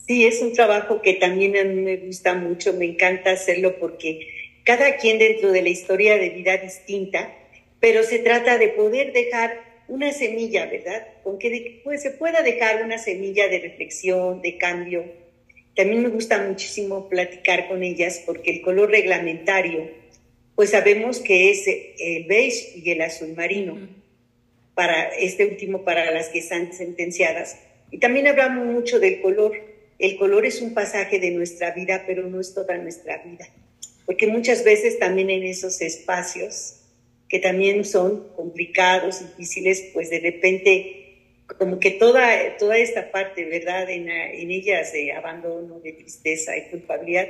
Sí, 0.06 0.26
es 0.26 0.42
un 0.42 0.52
trabajo 0.52 1.00
que 1.00 1.14
también 1.14 1.56
a 1.56 1.64
mí 1.64 1.80
me 1.80 1.96
gusta 1.96 2.34
mucho, 2.34 2.72
me 2.72 2.86
encanta 2.86 3.30
hacerlo 3.30 3.78
porque 3.78 4.28
cada 4.64 4.96
quien 4.96 5.18
dentro 5.18 5.52
de 5.52 5.62
la 5.62 5.68
historia 5.68 6.18
de 6.18 6.30
vida 6.30 6.56
distinta, 6.56 7.32
pero 7.80 8.02
se 8.02 8.18
trata 8.18 8.58
de 8.58 8.68
poder 8.68 9.12
dejar 9.12 9.60
una 9.88 10.12
semilla, 10.12 10.66
¿verdad? 10.66 11.06
Con 11.22 11.38
que 11.38 11.80
pues, 11.84 12.02
se 12.02 12.10
pueda 12.10 12.42
dejar 12.42 12.84
una 12.84 12.98
semilla 12.98 13.48
de 13.48 13.60
reflexión, 13.60 14.40
de 14.40 14.56
cambio. 14.56 15.04
También 15.74 16.02
me 16.02 16.08
gusta 16.08 16.38
muchísimo 16.42 17.08
platicar 17.08 17.68
con 17.68 17.82
ellas 17.82 18.22
porque 18.24 18.50
el 18.50 18.62
color 18.62 18.90
reglamentario, 18.90 19.90
pues 20.54 20.70
sabemos 20.70 21.20
que 21.20 21.50
es 21.50 21.66
el 21.66 22.24
beige 22.24 22.72
y 22.76 22.90
el 22.90 23.02
azul 23.02 23.34
marino, 23.36 23.78
para 24.74 25.08
este 25.08 25.46
último 25.46 25.84
para 25.84 26.10
las 26.10 26.28
que 26.28 26.38
están 26.38 26.72
sentenciadas. 26.72 27.58
Y 27.90 27.98
también 27.98 28.26
hablamos 28.26 28.66
mucho 28.66 28.98
del 28.98 29.20
color. 29.20 29.71
El 30.02 30.16
color 30.16 30.44
es 30.44 30.60
un 30.60 30.74
pasaje 30.74 31.20
de 31.20 31.30
nuestra 31.30 31.70
vida, 31.70 32.02
pero 32.04 32.26
no 32.26 32.40
es 32.40 32.52
toda 32.54 32.76
nuestra 32.76 33.18
vida. 33.18 33.46
Porque 34.04 34.26
muchas 34.26 34.64
veces 34.64 34.98
también 34.98 35.30
en 35.30 35.44
esos 35.44 35.80
espacios 35.80 36.80
que 37.28 37.38
también 37.38 37.84
son 37.84 38.26
complicados, 38.34 39.20
difíciles, 39.20 39.90
pues 39.94 40.10
de 40.10 40.18
repente 40.18 40.98
como 41.56 41.78
que 41.78 41.92
toda, 41.92 42.56
toda 42.58 42.78
esta 42.78 43.12
parte, 43.12 43.44
¿verdad? 43.44 43.88
En, 43.90 44.08
en 44.08 44.50
ellas 44.50 44.92
de 44.92 45.12
abandono, 45.12 45.78
de 45.78 45.92
tristeza 45.92 46.56
y 46.56 46.68
culpabilidad, 46.68 47.28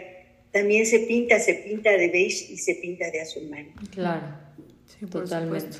también 0.51 0.87
se 0.87 1.01
pinta, 1.01 1.39
se 1.41 1.53
pinta 1.53 1.91
de 1.91 2.09
beige 2.09 2.55
y 2.55 2.57
se 2.57 2.77
pinta 2.77 3.11
de 3.11 3.21
azul 3.21 3.51
marino. 3.51 3.75
Claro, 3.91 4.29
sí, 4.87 5.05
totalmente. 5.05 5.77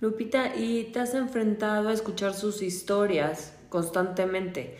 Lupita, 0.00 0.54
¿y 0.56 0.90
te 0.92 1.00
has 1.00 1.14
enfrentado 1.14 1.88
a 1.88 1.92
escuchar 1.92 2.34
sus 2.34 2.62
historias 2.62 3.52
constantemente? 3.68 4.76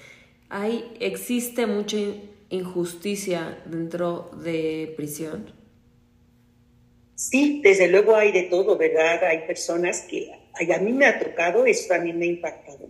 ¿Hay, 0.50 0.96
¿Existe 1.00 1.66
mucha 1.66 1.98
injusticia 2.48 3.62
dentro 3.66 4.30
de 4.42 4.94
prisión? 4.96 5.52
Sí, 7.14 7.60
desde 7.62 7.88
luego 7.88 8.16
hay 8.16 8.32
de 8.32 8.44
todo, 8.44 8.78
¿verdad? 8.78 9.24
Hay 9.24 9.46
personas 9.46 10.02
que 10.02 10.30
a 10.32 10.78
mí 10.78 10.92
me 10.92 11.04
ha 11.04 11.18
tocado, 11.18 11.66
eso 11.66 11.88
también 11.88 12.18
me 12.18 12.26
ha 12.26 12.28
impactado. 12.28 12.88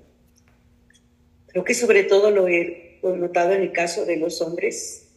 Creo 1.48 1.64
que 1.64 1.74
sobre 1.74 2.04
todo 2.04 2.30
lo 2.30 2.46
he 2.46 3.00
notado 3.02 3.52
en 3.52 3.62
el 3.62 3.72
caso 3.72 4.04
de 4.04 4.18
los 4.18 4.40
hombres, 4.40 5.08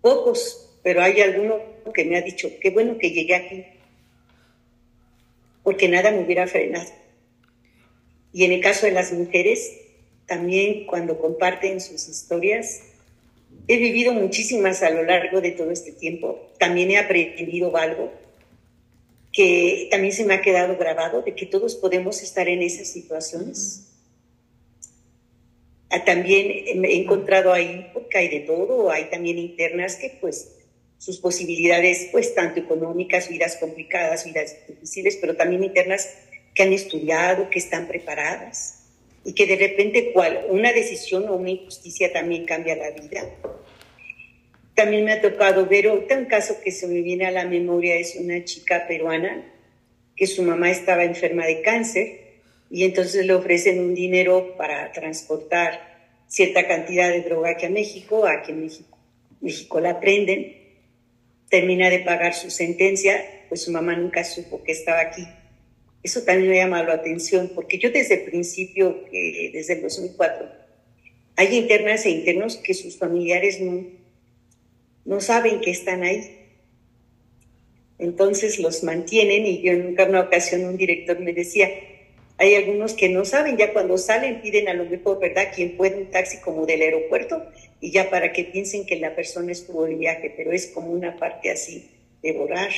pocos, 0.00 0.78
pero 0.82 1.02
hay 1.02 1.20
alguno 1.20 1.60
que 1.94 2.04
me 2.04 2.16
ha 2.16 2.22
dicho, 2.22 2.48
qué 2.60 2.70
bueno 2.70 2.98
que 2.98 3.10
llegué 3.10 3.34
aquí, 3.34 3.64
porque 5.62 5.88
nada 5.88 6.10
me 6.10 6.24
hubiera 6.24 6.46
frenado. 6.46 6.90
Y 8.32 8.44
en 8.44 8.52
el 8.52 8.60
caso 8.60 8.86
de 8.86 8.92
las 8.92 9.12
mujeres, 9.12 9.85
también 10.26 10.86
cuando 10.86 11.18
comparten 11.18 11.80
sus 11.80 12.08
historias, 12.08 12.82
he 13.68 13.76
vivido 13.78 14.12
muchísimas 14.12 14.82
a 14.82 14.90
lo 14.90 15.04
largo 15.04 15.40
de 15.40 15.52
todo 15.52 15.70
este 15.70 15.92
tiempo, 15.92 16.50
también 16.58 16.90
he 16.90 16.98
aprendido 16.98 17.76
algo 17.76 18.12
que 19.32 19.88
también 19.90 20.12
se 20.12 20.24
me 20.24 20.34
ha 20.34 20.40
quedado 20.40 20.76
grabado, 20.76 21.22
de 21.22 21.34
que 21.34 21.46
todos 21.46 21.74
podemos 21.76 22.22
estar 22.22 22.48
en 22.48 22.62
esas 22.62 22.88
situaciones. 22.88 23.88
Ah, 25.90 26.04
también 26.04 26.50
he 26.50 26.96
encontrado 26.96 27.52
ahí, 27.52 27.90
porque 27.92 28.18
hay 28.18 28.28
de 28.28 28.40
todo, 28.40 28.90
hay 28.90 29.10
también 29.10 29.38
internas 29.38 29.96
que 29.96 30.16
pues 30.20 30.52
sus 30.98 31.18
posibilidades, 31.18 32.08
pues 32.10 32.34
tanto 32.34 32.60
económicas, 32.60 33.28
vidas 33.28 33.56
complicadas, 33.56 34.24
vidas 34.24 34.56
difíciles, 34.66 35.18
pero 35.20 35.36
también 35.36 35.62
internas 35.62 36.08
que 36.54 36.62
han 36.62 36.72
estudiado, 36.72 37.50
que 37.50 37.58
están 37.58 37.86
preparadas 37.86 38.75
y 39.26 39.32
que 39.32 39.44
de 39.44 39.56
repente 39.56 40.12
cual, 40.12 40.46
una 40.50 40.72
decisión 40.72 41.28
o 41.28 41.34
una 41.34 41.50
injusticia 41.50 42.12
también 42.12 42.44
cambia 42.44 42.76
la 42.76 42.90
vida. 42.90 43.28
También 44.74 45.04
me 45.04 45.12
ha 45.12 45.20
tocado 45.20 45.66
ver 45.66 45.88
otro 45.88 46.28
caso 46.28 46.60
que 46.62 46.70
se 46.70 46.86
me 46.86 47.00
viene 47.00 47.26
a 47.26 47.32
la 47.32 47.44
memoria, 47.44 47.96
es 47.96 48.14
una 48.14 48.44
chica 48.44 48.86
peruana 48.86 49.52
que 50.14 50.28
su 50.28 50.44
mamá 50.44 50.70
estaba 50.70 51.02
enferma 51.02 51.44
de 51.44 51.60
cáncer 51.60 52.20
y 52.70 52.84
entonces 52.84 53.26
le 53.26 53.34
ofrecen 53.34 53.80
un 53.80 53.94
dinero 53.96 54.54
para 54.56 54.92
transportar 54.92 56.12
cierta 56.28 56.68
cantidad 56.68 57.10
de 57.10 57.22
droga 57.22 57.50
aquí 57.50 57.66
a 57.66 57.70
México, 57.70 58.26
aquí 58.26 58.52
en 58.52 58.62
México, 58.62 58.96
México 59.40 59.80
la 59.80 59.98
prenden, 59.98 60.56
termina 61.50 61.90
de 61.90 61.98
pagar 61.98 62.32
su 62.32 62.48
sentencia, 62.48 63.24
pues 63.48 63.62
su 63.62 63.72
mamá 63.72 63.96
nunca 63.96 64.22
supo 64.22 64.62
que 64.62 64.70
estaba 64.70 65.00
aquí. 65.00 65.26
Eso 66.06 66.22
también 66.22 66.50
me 66.50 66.56
llama 66.58 66.84
la 66.84 66.92
atención, 66.92 67.50
porque 67.52 67.78
yo 67.78 67.90
desde 67.90 68.14
el 68.14 68.30
principio, 68.30 69.02
desde 69.10 69.72
el 69.72 69.82
2004, 69.82 70.48
hay 71.34 71.56
internas 71.56 72.06
e 72.06 72.10
internos 72.10 72.58
que 72.58 72.74
sus 72.74 72.96
familiares 72.96 73.60
no, 73.60 73.84
no 75.04 75.20
saben 75.20 75.60
que 75.60 75.72
están 75.72 76.04
ahí. 76.04 76.46
Entonces 77.98 78.60
los 78.60 78.84
mantienen 78.84 79.46
y 79.46 79.62
yo 79.62 79.72
en 79.72 79.96
una 79.98 80.20
ocasión 80.20 80.64
un 80.64 80.76
director 80.76 81.18
me 81.18 81.32
decía, 81.32 81.70
hay 82.38 82.54
algunos 82.54 82.94
que 82.94 83.08
no 83.08 83.24
saben, 83.24 83.56
ya 83.56 83.72
cuando 83.72 83.98
salen 83.98 84.42
piden 84.42 84.68
a 84.68 84.74
lo 84.74 84.84
mejor, 84.84 85.18
¿verdad?, 85.18 85.50
quien 85.52 85.76
puede 85.76 85.96
un 85.96 86.12
taxi 86.12 86.38
como 86.38 86.66
del 86.66 86.82
aeropuerto 86.82 87.44
y 87.80 87.90
ya 87.90 88.10
para 88.10 88.32
que 88.32 88.44
piensen 88.44 88.86
que 88.86 88.94
la 88.94 89.16
persona 89.16 89.50
estuvo 89.50 89.86
de 89.86 89.96
viaje, 89.96 90.32
pero 90.36 90.52
es 90.52 90.68
como 90.68 90.92
una 90.92 91.16
parte 91.16 91.50
así 91.50 91.90
de 92.22 92.30
volar. 92.30 92.70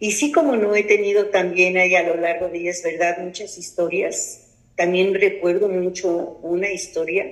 Y 0.00 0.12
sí, 0.12 0.30
como 0.30 0.54
no 0.56 0.74
he 0.76 0.84
tenido 0.84 1.26
también 1.26 1.76
ahí 1.76 1.94
a 1.94 2.04
lo 2.04 2.16
largo 2.16 2.48
de 2.48 2.58
ellas, 2.58 2.82
¿verdad?, 2.84 3.18
muchas 3.18 3.58
historias. 3.58 4.48
También 4.76 5.12
recuerdo 5.14 5.68
mucho 5.68 6.38
una 6.42 6.70
historia. 6.70 7.26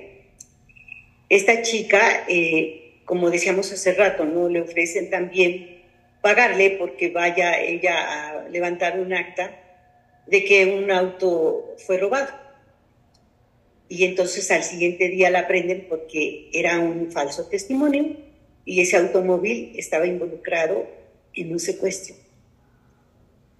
Esta 1.29 1.61
chica, 1.61 2.25
eh, 2.27 2.99
como 3.05 3.29
decíamos 3.29 3.71
hace 3.71 3.93
rato, 3.93 4.25
¿no? 4.25 4.49
Le 4.49 4.61
ofrecen 4.61 5.09
también 5.09 5.77
pagarle 6.21 6.71
porque 6.71 7.09
vaya 7.09 7.57
ella 7.61 8.41
a 8.41 8.49
levantar 8.49 8.99
un 8.99 9.13
acta 9.13 9.57
de 10.25 10.43
que 10.43 10.65
un 10.65 10.91
auto 10.91 11.75
fue 11.85 11.97
robado. 11.97 12.33
Y 13.87 14.03
entonces 14.03 14.51
al 14.51 14.63
siguiente 14.63 15.07
día 15.07 15.29
la 15.29 15.47
prenden 15.47 15.85
porque 15.87 16.49
era 16.51 16.79
un 16.79 17.11
falso 17.13 17.47
testimonio 17.47 18.17
y 18.65 18.81
ese 18.81 18.97
automóvil 18.97 19.71
estaba 19.77 20.05
involucrado 20.05 20.85
en 21.33 21.53
un 21.53 21.59
secuestro. 21.59 22.26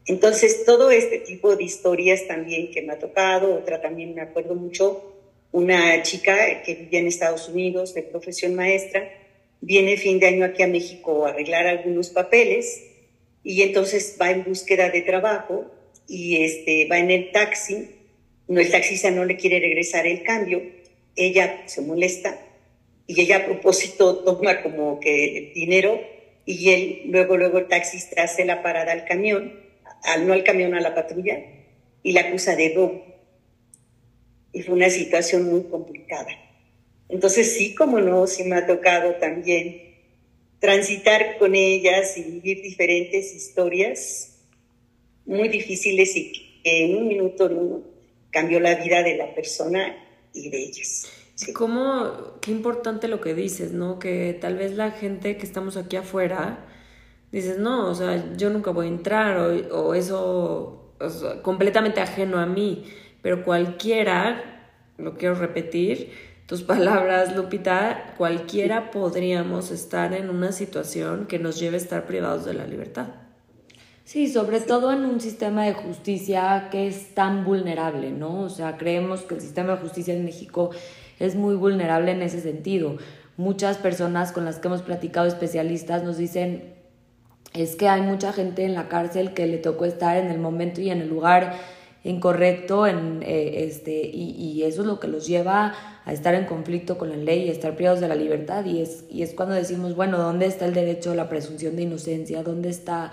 Entonces, 0.08 0.63
todo 0.65 0.89
este 0.89 1.20
tipo 1.20 1.56
de 1.56 1.65
historias 1.65 2.26
también 2.28 2.72
que 2.72 2.82
me 2.82 2.93
ha 2.93 3.00
tocado, 3.00 3.54
otra 3.54 3.82
también 3.82 4.15
me 4.15 4.22
acuerdo 4.22 4.56
mucho, 4.56 5.13
una 5.52 6.02
chica 6.02 6.62
que 6.63 6.76
vivía 6.76 7.00
en 7.00 7.08
Estados 7.08 7.50
Unidos 7.50 7.93
de 7.93 8.04
profesión 8.04 8.56
maestra, 8.56 9.10
viene 9.62 9.98
fin 9.98 10.20
de 10.20 10.28
año 10.28 10.46
aquí 10.46 10.63
a 10.63 10.67
México 10.67 11.26
a 11.26 11.30
arreglar 11.30 11.67
algunos 11.67 12.10
papeles 12.10 12.84
y 13.43 13.62
entonces 13.62 14.17
va 14.22 14.32
en 14.32 14.43
búsqueda 14.43 14.89
de 14.89 15.02
trabajo 15.02 15.65
y 16.08 16.43
este, 16.43 16.88
va 16.88 17.00
en 17.00 17.12
el 17.12 17.32
taxi, 17.32 17.89
no, 18.48 18.62
el 18.62 18.72
taxista 18.72 19.12
no 19.12 19.26
le 19.26 19.36
quiere 19.36 19.60
regresar 19.60 20.08
el 20.08 20.24
cambio, 20.24 20.62
ella 21.15 21.63
se 21.65 21.82
molesta 21.82 22.39
y 23.08 23.20
ella 23.22 23.38
a 23.38 23.46
propósito 23.46 24.20
toma 24.20 24.62
como 24.62 25.00
que 25.00 25.38
el 25.38 25.54
dinero 25.54 26.00
y 26.46 26.70
él 26.70 27.02
luego 27.06 27.36
luego 27.36 27.58
el 27.58 27.67
taxista 27.67 28.24
hace 28.24 28.46
la 28.46 28.62
parada 28.63 28.93
al 28.93 29.06
camión, 29.06 29.67
al, 30.04 30.28
no 30.28 30.34
al 30.34 30.44
camión 30.44 30.74
a 30.76 30.82
la 30.82 30.96
patrulla 30.96 31.40
y 32.04 32.12
la 32.12 32.22
acusa 32.22 32.56
de 32.56 32.74
robo. 32.76 33.04
Y 34.54 34.62
fue 34.62 34.76
una 34.76 34.90
situación 34.90 35.44
muy 35.44 35.64
complicada. 35.64 36.30
Entonces 37.10 37.54
sí, 37.54 37.76
como 37.76 38.00
no, 38.00 38.28
sí 38.28 38.44
me 38.44 38.56
ha 38.56 38.66
tocado 38.66 39.16
también 39.16 39.88
transitar 40.60 41.38
con 41.38 41.56
ellas 41.56 42.18
y 42.18 42.24
vivir 42.24 42.62
diferentes 42.62 43.34
historias 43.34 44.38
muy 45.26 45.50
difíciles 45.50 46.16
y 46.16 46.32
que 46.64 46.86
en 46.86 46.98
un 46.98 47.08
minuto 47.08 47.50
no 47.50 47.84
cambió 48.32 48.60
la 48.60 48.76
vida 48.76 49.04
de 49.04 49.18
la 49.18 49.34
persona 49.36 49.96
y 50.34 50.50
de 50.50 50.58
ellas. 50.58 51.08
Sí. 51.36 51.54
¿Cómo, 51.54 52.40
qué 52.42 52.52
importante 52.52 53.08
lo 53.08 53.22
que 53.22 53.36
dices, 53.36 53.72
¿no? 53.72 54.00
Que 54.00 54.36
tal 54.40 54.58
vez 54.58 54.74
la 54.74 54.92
gente 54.92 55.38
que 55.38 55.46
estamos 55.46 55.78
aquí 55.78 55.96
afuera 55.96 56.67
dices, 57.32 57.58
no, 57.58 57.90
o 57.90 57.96
sea, 57.96 58.34
yo 58.36 58.50
nunca 58.50 58.72
voy 58.72 58.88
a 58.88 58.90
entrar 58.90 59.38
o, 59.38 59.94
eso 59.94 60.94
completamente 61.44 62.02
ajeno 62.02 62.40
a 62.40 62.46
mí, 62.46 62.86
pero 63.22 63.44
cualquiera, 63.44 64.63
lo 64.98 65.16
quiero 65.16 65.36
repetir, 65.36 66.12
tus 66.48 66.63
palabras, 66.63 67.36
Lupita, 67.36 68.13
cualquiera 68.18 68.92
podríamos 68.92 69.72
estar 69.72 70.13
en 70.13 70.30
una 70.30 70.52
situación 70.52 71.28
que 71.28 71.40
nos 71.40 71.60
lleve 71.60 71.76
a 71.76 71.80
estar 71.80 72.06
privados 72.06 72.46
de 72.46 72.54
la 72.54 72.66
libertad. 72.66 73.08
Sí, 74.08 74.30
sobre 74.30 74.62
todo 74.62 74.94
en 74.94 75.04
un 75.04 75.20
sistema 75.20 75.66
de 75.66 75.74
justicia 75.74 76.70
que 76.72 76.88
es 76.88 77.13
tan 77.13 77.44
vulnerable, 77.44 78.12
¿no? 78.12 78.44
O 78.44 78.50
sea, 78.50 78.78
creemos 78.78 79.24
que 79.24 79.36
el 79.36 79.42
sistema 79.42 79.74
de 79.74 79.82
justicia 79.82 80.13
en 80.13 80.24
México 80.24 80.70
es 81.20 81.36
muy 81.36 81.56
vulnerable 81.56 82.12
en 82.12 82.22
ese 82.22 82.40
sentido. 82.40 82.96
Muchas 83.36 83.76
personas 83.78 84.32
con 84.32 84.46
las 84.46 84.60
que 84.60 84.70
hemos 84.70 84.82
platicado, 84.82 85.28
especialistas, 85.28 86.04
nos 86.04 86.16
dicen, 86.16 86.77
es 87.62 87.76
que 87.76 87.88
hay 87.88 88.02
mucha 88.02 88.34
gente 88.34 88.63
en 88.63 88.74
la 88.74 88.88
cárcel 88.88 89.34
que 89.34 89.48
le 89.48 89.58
tocó 89.58 89.86
estar 89.86 90.17
en 90.17 90.28
el 90.28 90.39
momento 90.39 90.82
y 90.82 90.89
en 90.89 91.02
el 91.02 91.10
lugar 91.10 91.56
incorrecto 92.04 92.88
en, 92.88 93.22
eh, 93.24 93.65
este, 93.65 94.06
y, 94.06 94.32
y, 94.32 94.63
eso 94.63 94.82
es 94.82 94.88
lo 94.88 95.00
que 95.00 95.08
los 95.08 95.28
lleva 95.28 95.74
a 96.06 96.13
estar 96.13 96.36
en 96.36 96.46
conflicto 96.46 96.98
con 96.98 97.10
la 97.10 97.17
ley 97.17 97.43
y 97.43 97.50
estar 97.50 97.76
privados 97.76 98.00
de 98.00 98.08
la 98.08 98.15
libertad 98.15 98.63
y 98.65 98.82
es, 98.82 99.04
y 99.10 99.24
es 99.24 99.34
cuando 99.34 99.56
decimos, 99.56 99.96
bueno, 99.96 100.17
¿dónde 100.17 100.46
está 100.46 100.65
el 100.65 100.74
derecho 100.74 101.12
a 101.12 101.15
la 101.15 101.28
presunción 101.28 101.76
de 101.76 101.84
inocencia? 101.84 102.43
¿Dónde 102.43 102.70
está 102.70 103.12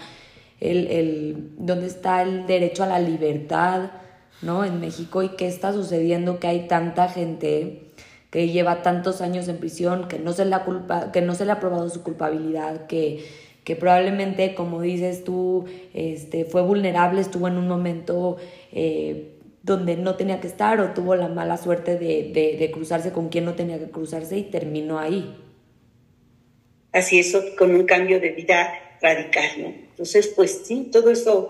el, 0.61 0.87
el, 0.87 1.51
dónde 1.59 1.87
está 1.87 2.23
el 2.23 2.47
derecho 2.47 2.85
a 2.85 2.87
la 2.87 3.01
libertad 3.01 3.91
¿no? 4.43 4.65
en 4.65 4.81
México 4.81 5.23
y 5.23 5.31
qué 5.31 5.49
está 5.49 5.73
sucediendo 5.73 6.39
que 6.39 6.47
hay 6.47 6.69
tanta 6.69 7.09
gente 7.09 7.91
que 8.31 8.49
lleva 8.49 8.83
tantos 8.83 9.21
años 9.21 9.47
en 9.49 9.59
prisión, 9.59 10.09
que 10.09 10.19
no 10.19 10.33
se 10.33 10.45
le 10.45 10.55
ha, 10.55 10.65
culpa, 10.65 11.13
que 11.13 11.21
no 11.21 11.35
se 11.35 11.45
le 11.45 11.53
ha 11.53 11.61
probado 11.61 11.89
su 11.89 12.03
culpabilidad, 12.03 12.87
que 12.87 13.25
que 13.65 13.77
probablemente, 13.77 14.55
como 14.55 14.83
dices 14.83 15.25
tú, 15.25 15.65
este, 15.95 16.45
fue 16.45 16.63
vulnerable, 16.63 17.21
estuvo 17.21 17.49
en 17.49 17.57
un 17.57 17.67
momento 17.67 18.37
eh, 18.73 19.31
donde 19.63 19.97
no 19.97 20.17
tenía 20.17 20.41
que 20.41 20.47
estar 20.47 20.79
o 20.81 20.93
tuvo 20.93 21.17
la 21.17 21.29
mala 21.29 21.57
suerte 21.57 21.99
de, 21.99 22.57
de, 22.59 22.71
cruzarse 22.71 23.13
con 23.13 23.31
quien 23.31 23.47
no 23.47 23.55
tenía 23.55 23.79
que 23.79 23.91
cruzarse 23.91 24.37
y 24.37 24.43
terminó 24.43 24.99
ahí. 24.99 25.35
Así 26.93 27.19
es, 27.19 27.35
con 27.59 27.75
un 27.75 27.87
cambio 27.87 28.21
de 28.21 28.31
vida 28.31 28.73
radical, 29.01 29.49
¿no? 29.59 29.67
Entonces, 29.69 30.29
pues 30.37 30.63
sí, 30.65 30.91
todo 30.93 31.11
eso 31.11 31.49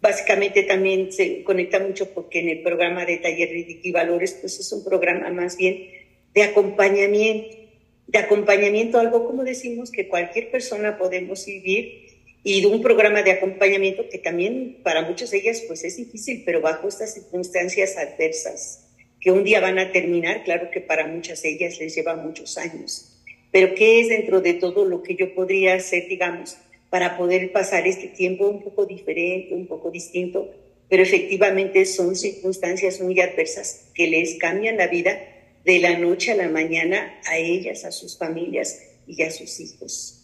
básicamente 0.00 0.62
también 0.62 1.12
se 1.12 1.42
conecta 1.42 1.80
mucho 1.80 2.14
porque 2.14 2.40
en 2.40 2.48
el 2.50 2.62
programa 2.62 3.04
de 3.04 3.16
Taller 3.16 3.50
y 3.52 3.90
Valores, 3.90 4.38
pues 4.40 4.60
es 4.60 4.72
un 4.72 4.84
programa 4.84 5.28
más 5.30 5.56
bien 5.56 5.88
de 6.32 6.44
acompañamiento 6.44 7.65
de 8.06 8.18
acompañamiento, 8.18 8.98
algo 8.98 9.26
como 9.26 9.44
decimos 9.44 9.90
que 9.90 10.08
cualquier 10.08 10.50
persona 10.50 10.98
podemos 10.98 11.44
vivir 11.46 12.06
y 12.42 12.60
de 12.60 12.68
un 12.68 12.80
programa 12.80 13.22
de 13.22 13.32
acompañamiento 13.32 14.08
que 14.08 14.18
también 14.18 14.78
para 14.84 15.02
muchas 15.02 15.32
de 15.32 15.38
ellas 15.38 15.62
pues 15.66 15.82
es 15.82 15.96
difícil, 15.96 16.42
pero 16.46 16.60
bajo 16.60 16.86
estas 16.86 17.14
circunstancias 17.14 17.96
adversas 17.96 18.84
que 19.20 19.32
un 19.32 19.42
día 19.42 19.60
van 19.60 19.78
a 19.80 19.90
terminar, 19.90 20.44
claro 20.44 20.70
que 20.70 20.80
para 20.80 21.06
muchas 21.08 21.42
de 21.42 21.50
ellas 21.50 21.80
les 21.80 21.96
lleva 21.96 22.14
muchos 22.14 22.56
años, 22.58 23.16
pero 23.50 23.74
¿qué 23.74 24.00
es 24.00 24.08
dentro 24.08 24.40
de 24.40 24.54
todo 24.54 24.84
lo 24.84 25.02
que 25.02 25.16
yo 25.16 25.34
podría 25.34 25.74
hacer, 25.74 26.06
digamos, 26.06 26.56
para 26.90 27.16
poder 27.16 27.50
pasar 27.50 27.86
este 27.86 28.06
tiempo 28.06 28.46
un 28.46 28.62
poco 28.62 28.86
diferente, 28.86 29.54
un 29.54 29.66
poco 29.66 29.90
distinto? 29.90 30.54
Pero 30.88 31.02
efectivamente 31.02 31.84
son 31.84 32.14
circunstancias 32.14 33.00
muy 33.00 33.18
adversas 33.20 33.88
que 33.94 34.06
les 34.06 34.36
cambian 34.38 34.76
la 34.76 34.86
vida 34.86 35.18
de 35.66 35.80
la 35.80 35.98
noche 35.98 36.30
a 36.30 36.36
la 36.36 36.48
mañana 36.48 37.12
a 37.28 37.36
ellas, 37.36 37.84
a 37.84 37.90
sus 37.90 38.16
familias 38.16 38.80
y 39.06 39.20
a 39.22 39.30
sus 39.32 39.58
hijos. 39.58 40.22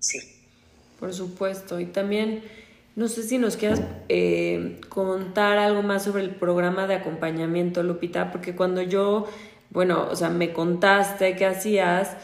Sí. 0.00 0.18
Por 0.98 1.14
supuesto. 1.14 1.78
Y 1.78 1.86
también, 1.86 2.42
no 2.96 3.06
sé 3.06 3.22
si 3.22 3.38
nos 3.38 3.56
quieras 3.56 3.80
eh, 4.08 4.80
contar 4.88 5.58
algo 5.58 5.82
más 5.82 6.02
sobre 6.02 6.24
el 6.24 6.34
programa 6.34 6.88
de 6.88 6.96
acompañamiento, 6.96 7.84
Lupita, 7.84 8.32
porque 8.32 8.56
cuando 8.56 8.82
yo, 8.82 9.28
bueno, 9.70 10.08
o 10.10 10.16
sea, 10.16 10.30
me 10.30 10.52
contaste 10.52 11.36
qué 11.36 11.46
hacías, 11.46 12.16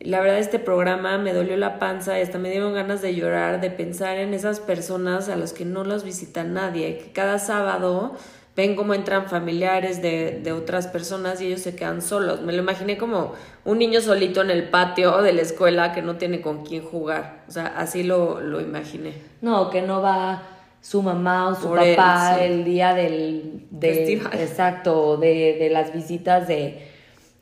la 0.00 0.20
verdad 0.20 0.38
este 0.38 0.58
programa 0.58 1.16
me 1.16 1.32
dolió 1.32 1.56
la 1.56 1.78
panza 1.78 2.18
y 2.18 2.22
hasta 2.22 2.38
me 2.38 2.50
dieron 2.50 2.74
ganas 2.74 3.02
de 3.02 3.14
llorar, 3.14 3.60
de 3.60 3.70
pensar 3.70 4.18
en 4.18 4.34
esas 4.34 4.58
personas 4.58 5.28
a 5.28 5.36
las 5.36 5.52
que 5.52 5.64
no 5.64 5.84
las 5.84 6.02
visita 6.02 6.42
nadie, 6.42 6.98
que 6.98 7.12
cada 7.12 7.38
sábado 7.38 8.16
ven 8.60 8.76
cómo 8.76 8.92
entran 8.92 9.26
familiares 9.26 10.02
de, 10.02 10.38
de, 10.42 10.52
otras 10.52 10.86
personas 10.86 11.40
y 11.40 11.46
ellos 11.46 11.62
se 11.62 11.74
quedan 11.74 12.02
solos. 12.02 12.42
Me 12.42 12.52
lo 12.52 12.58
imaginé 12.58 12.98
como 12.98 13.32
un 13.64 13.78
niño 13.78 14.02
solito 14.02 14.42
en 14.42 14.50
el 14.50 14.68
patio 14.68 15.22
de 15.22 15.32
la 15.32 15.40
escuela 15.40 15.92
que 15.92 16.02
no 16.02 16.16
tiene 16.16 16.42
con 16.42 16.62
quién 16.62 16.84
jugar. 16.84 17.44
O 17.48 17.50
sea, 17.50 17.68
así 17.76 18.02
lo, 18.02 18.40
lo 18.40 18.60
imaginé. 18.60 19.14
No, 19.40 19.70
que 19.70 19.80
no 19.80 20.02
va 20.02 20.42
su 20.82 21.02
mamá 21.02 21.48
o 21.48 21.54
su 21.54 21.70
papá 21.70 22.38
el 22.42 22.64
día 22.64 22.94
del 22.94 23.66
de, 23.70 24.12
exacto 24.12 25.16
de, 25.16 25.56
de, 25.58 25.70
las 25.70 25.92
visitas 25.92 26.46
de, 26.46 26.86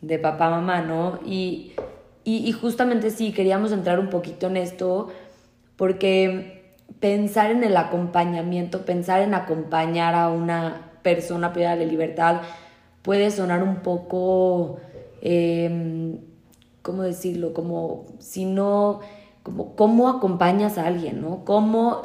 de 0.00 0.18
papá 0.18 0.50
mamá 0.50 0.80
no 0.80 1.20
y, 1.24 1.72
y, 2.24 2.48
y 2.48 2.52
justamente 2.52 3.10
sí 3.10 3.32
queríamos 3.32 3.70
entrar 3.70 4.00
un 4.00 4.10
poquito 4.10 4.48
en 4.48 4.56
esto 4.56 5.08
porque 5.76 6.74
pensar 6.98 7.52
en 7.52 7.62
el 7.62 7.76
acompañamiento 7.76 8.84
pensar 8.84 9.20
en 9.20 9.34
acompañar 9.34 10.16
a 10.16 10.30
una 10.30 10.87
persona 11.02 11.52
privada 11.52 11.76
de 11.76 11.86
libertad 11.86 12.42
puede 13.02 13.30
sonar 13.30 13.62
un 13.62 13.76
poco, 13.76 14.80
eh, 15.22 16.18
¿cómo 16.82 17.02
decirlo? 17.02 17.54
Como 17.54 18.06
si 18.18 18.44
no, 18.44 19.00
como 19.42 19.76
cómo 19.76 20.08
acompañas 20.08 20.78
a 20.78 20.86
alguien, 20.86 21.20
¿no? 21.20 21.44
¿Cómo 21.44 22.02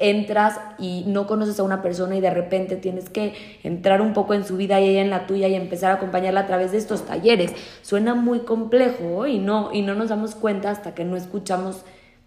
entras 0.00 0.58
y 0.78 1.04
no 1.06 1.26
conoces 1.26 1.58
a 1.58 1.62
una 1.62 1.82
persona 1.82 2.16
y 2.16 2.20
de 2.20 2.30
repente 2.30 2.76
tienes 2.76 3.08
que 3.08 3.34
entrar 3.62 4.00
un 4.00 4.12
poco 4.12 4.34
en 4.34 4.44
su 4.44 4.56
vida 4.56 4.80
y 4.80 4.88
ella 4.88 5.02
en 5.02 5.10
la 5.10 5.26
tuya 5.26 5.48
y 5.48 5.54
empezar 5.54 5.90
a 5.90 5.94
acompañarla 5.94 6.40
a 6.40 6.46
través 6.46 6.72
de 6.72 6.78
estos 6.78 7.04
talleres. 7.06 7.52
Suena 7.82 8.14
muy 8.14 8.40
complejo 8.40 9.26
y 9.26 9.38
no, 9.38 9.72
y 9.72 9.82
no 9.82 9.94
nos 9.94 10.08
damos 10.08 10.34
cuenta 10.34 10.70
hasta 10.70 10.94
que 10.94 11.04
no 11.04 11.16
escuchamos 11.16 11.84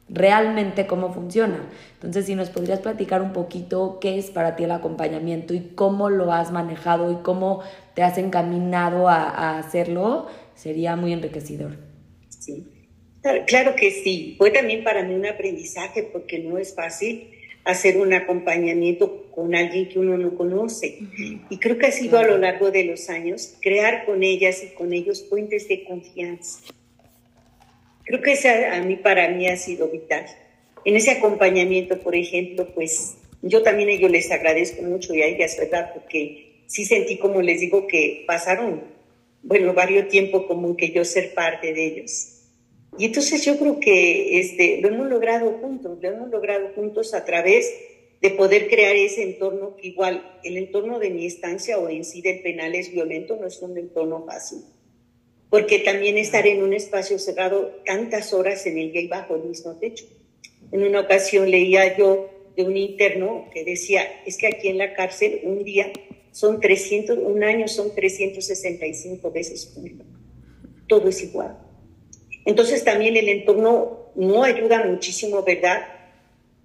realmente 0.10 0.86
cómo 0.86 1.14
funciona. 1.14 1.70
Entonces, 1.96 2.26
si 2.26 2.36
nos 2.36 2.50
podrías 2.50 2.80
platicar 2.80 3.22
un 3.22 3.34
poquito 3.34 3.98
qué 4.00 4.18
es 4.18 4.30
para 4.30 4.56
ti 4.56 4.64
el 4.64 4.72
acompañamiento 4.72 5.54
y 5.54 5.72
cómo 5.76 6.10
lo 6.10 6.32
has 6.32 6.52
manejado 6.52 7.12
y 7.12 7.16
cómo 7.24 7.62
te 7.96 8.04
has 8.04 8.18
encaminado 8.18 9.10
a, 9.10 9.58
hacerlo, 9.58 10.28
sería 10.54 10.96
muy 10.96 11.14
enriquecedor. 11.14 11.78
Sí, 12.30 12.68
claro 13.48 13.76
que 13.76 13.92
sí. 13.92 14.36
Fue 14.38 14.52
también 14.52 14.84
para 14.84 15.04
mí 15.04 15.16
un 15.16 15.26
aprendizaje 15.26 16.04
porque 16.04 16.40
no 16.40 16.58
es 16.58 16.76
fácil 16.76 17.32
hacer 17.64 17.98
un 17.98 18.14
acompañamiento 18.14 19.32
con 19.32 19.56
alguien 19.56 19.90
que 19.90 19.98
uno 19.98 20.18
no 20.20 20.36
conoce. 20.36 21.00
Y 21.50 21.58
creo 21.58 21.80
que 21.80 21.88
ha 21.88 21.92
sido 21.92 22.20
a 22.20 22.24
lo 22.24 22.38
largo 22.38 22.70
de 22.70 22.84
los 22.84 23.10
años 23.10 23.56
crear 23.60 24.06
con 24.06 24.22
ellas 24.22 24.64
y 24.64 24.76
con 24.76 24.94
ellos 24.94 25.24
puentes 25.24 25.68
de 25.68 25.84
confianza 25.84 26.60
Creo 28.06 28.22
que 28.22 28.34
esa 28.34 28.76
a 28.76 28.82
mí, 28.82 28.98
para 28.98 29.30
mí 29.30 29.48
ha 29.48 29.58
sido 29.58 29.88
vital. 29.88 30.26
En 30.86 30.96
ese 30.96 31.12
acompañamiento, 31.12 32.00
por 32.00 32.16
ejemplo, 32.16 32.68
pues 32.76 33.18
yo 33.42 33.64
también 33.64 33.90
a 33.90 33.94
ellos 33.94 34.12
les 34.12 34.32
agradezco 34.32 34.84
mucho 34.84 35.16
y 35.16 35.24
a 35.24 35.26
ellas, 35.26 35.58
¿verdad? 35.58 35.92
Porque 35.92 36.62
sí 36.68 36.86
sentí, 36.86 37.18
como 37.18 37.42
les 37.42 37.62
digo, 37.62 37.88
que 37.88 38.24
pasaron, 38.28 38.84
bueno, 39.42 39.74
varios 39.74 40.08
tiempo 40.08 40.46
como 40.46 40.78
que 40.78 40.92
yo 40.92 41.04
ser 41.04 41.34
parte 41.34 41.74
de 41.74 41.86
ellos. 41.86 42.44
Y 43.00 43.06
entonces 43.06 43.44
yo 43.44 43.58
creo 43.58 43.80
que 43.80 44.40
este, 44.40 44.80
lo 44.82 44.90
hemos 44.90 45.10
logrado 45.10 45.52
juntos, 45.54 45.98
lo 46.00 46.08
hemos 46.08 46.30
logrado 46.30 46.70
juntos 46.76 47.16
a 47.16 47.26
través 47.26 47.74
de 48.22 48.30
poder 48.30 48.70
crear 48.70 48.96
ese 48.96 49.24
entorno 49.24 49.76
que 49.76 49.88
igual 49.88 50.40
el 50.44 50.58
entorno 50.58 51.00
de 51.00 51.10
mi 51.10 51.26
estancia 51.26 51.80
o 51.80 51.90
en 51.90 52.06
sí 52.06 52.22
del 52.22 52.42
penal 52.42 52.76
es 52.76 52.92
violento, 52.92 53.36
no 53.36 53.48
es 53.48 53.62
un 53.62 53.78
entorno 53.78 54.24
fácil 54.26 54.60
porque 55.56 55.80
también 55.80 56.18
estar 56.18 56.46
en 56.48 56.62
un 56.62 56.74
espacio 56.74 57.18
cerrado 57.18 57.80
tantas 57.86 58.34
horas 58.34 58.66
en 58.66 58.78
el 58.78 58.92
que 58.92 59.00
hay 59.00 59.08
bajo 59.08 59.38
el 59.38 59.44
mismo 59.44 59.74
techo. 59.78 60.04
En 60.74 60.84
una 60.84 61.00
ocasión 61.00 61.50
leía 61.50 61.98
yo 61.98 62.30
de 62.58 62.64
un 62.64 62.76
interno 62.76 63.46
que 63.54 63.64
decía, 63.64 64.02
es 64.26 64.38
que 64.38 64.48
aquí 64.48 64.68
en 64.68 64.78
la 64.78 64.94
cárcel 64.94 65.40
un 65.44 65.64
día 65.64 65.94
son 66.34 66.60
300, 66.60 67.20
un 67.20 67.42
año 67.42 67.70
son 67.70 67.96
365 67.96 69.32
veces 69.32 69.72
juntos. 69.74 70.06
Todo 70.88 71.08
es 71.08 71.24
igual. 71.24 71.58
Entonces 72.44 72.84
también 72.84 73.16
el 73.16 73.30
entorno 73.30 74.12
no 74.16 74.44
ayuda 74.44 74.84
muchísimo, 74.84 75.42
¿verdad? 75.42 75.88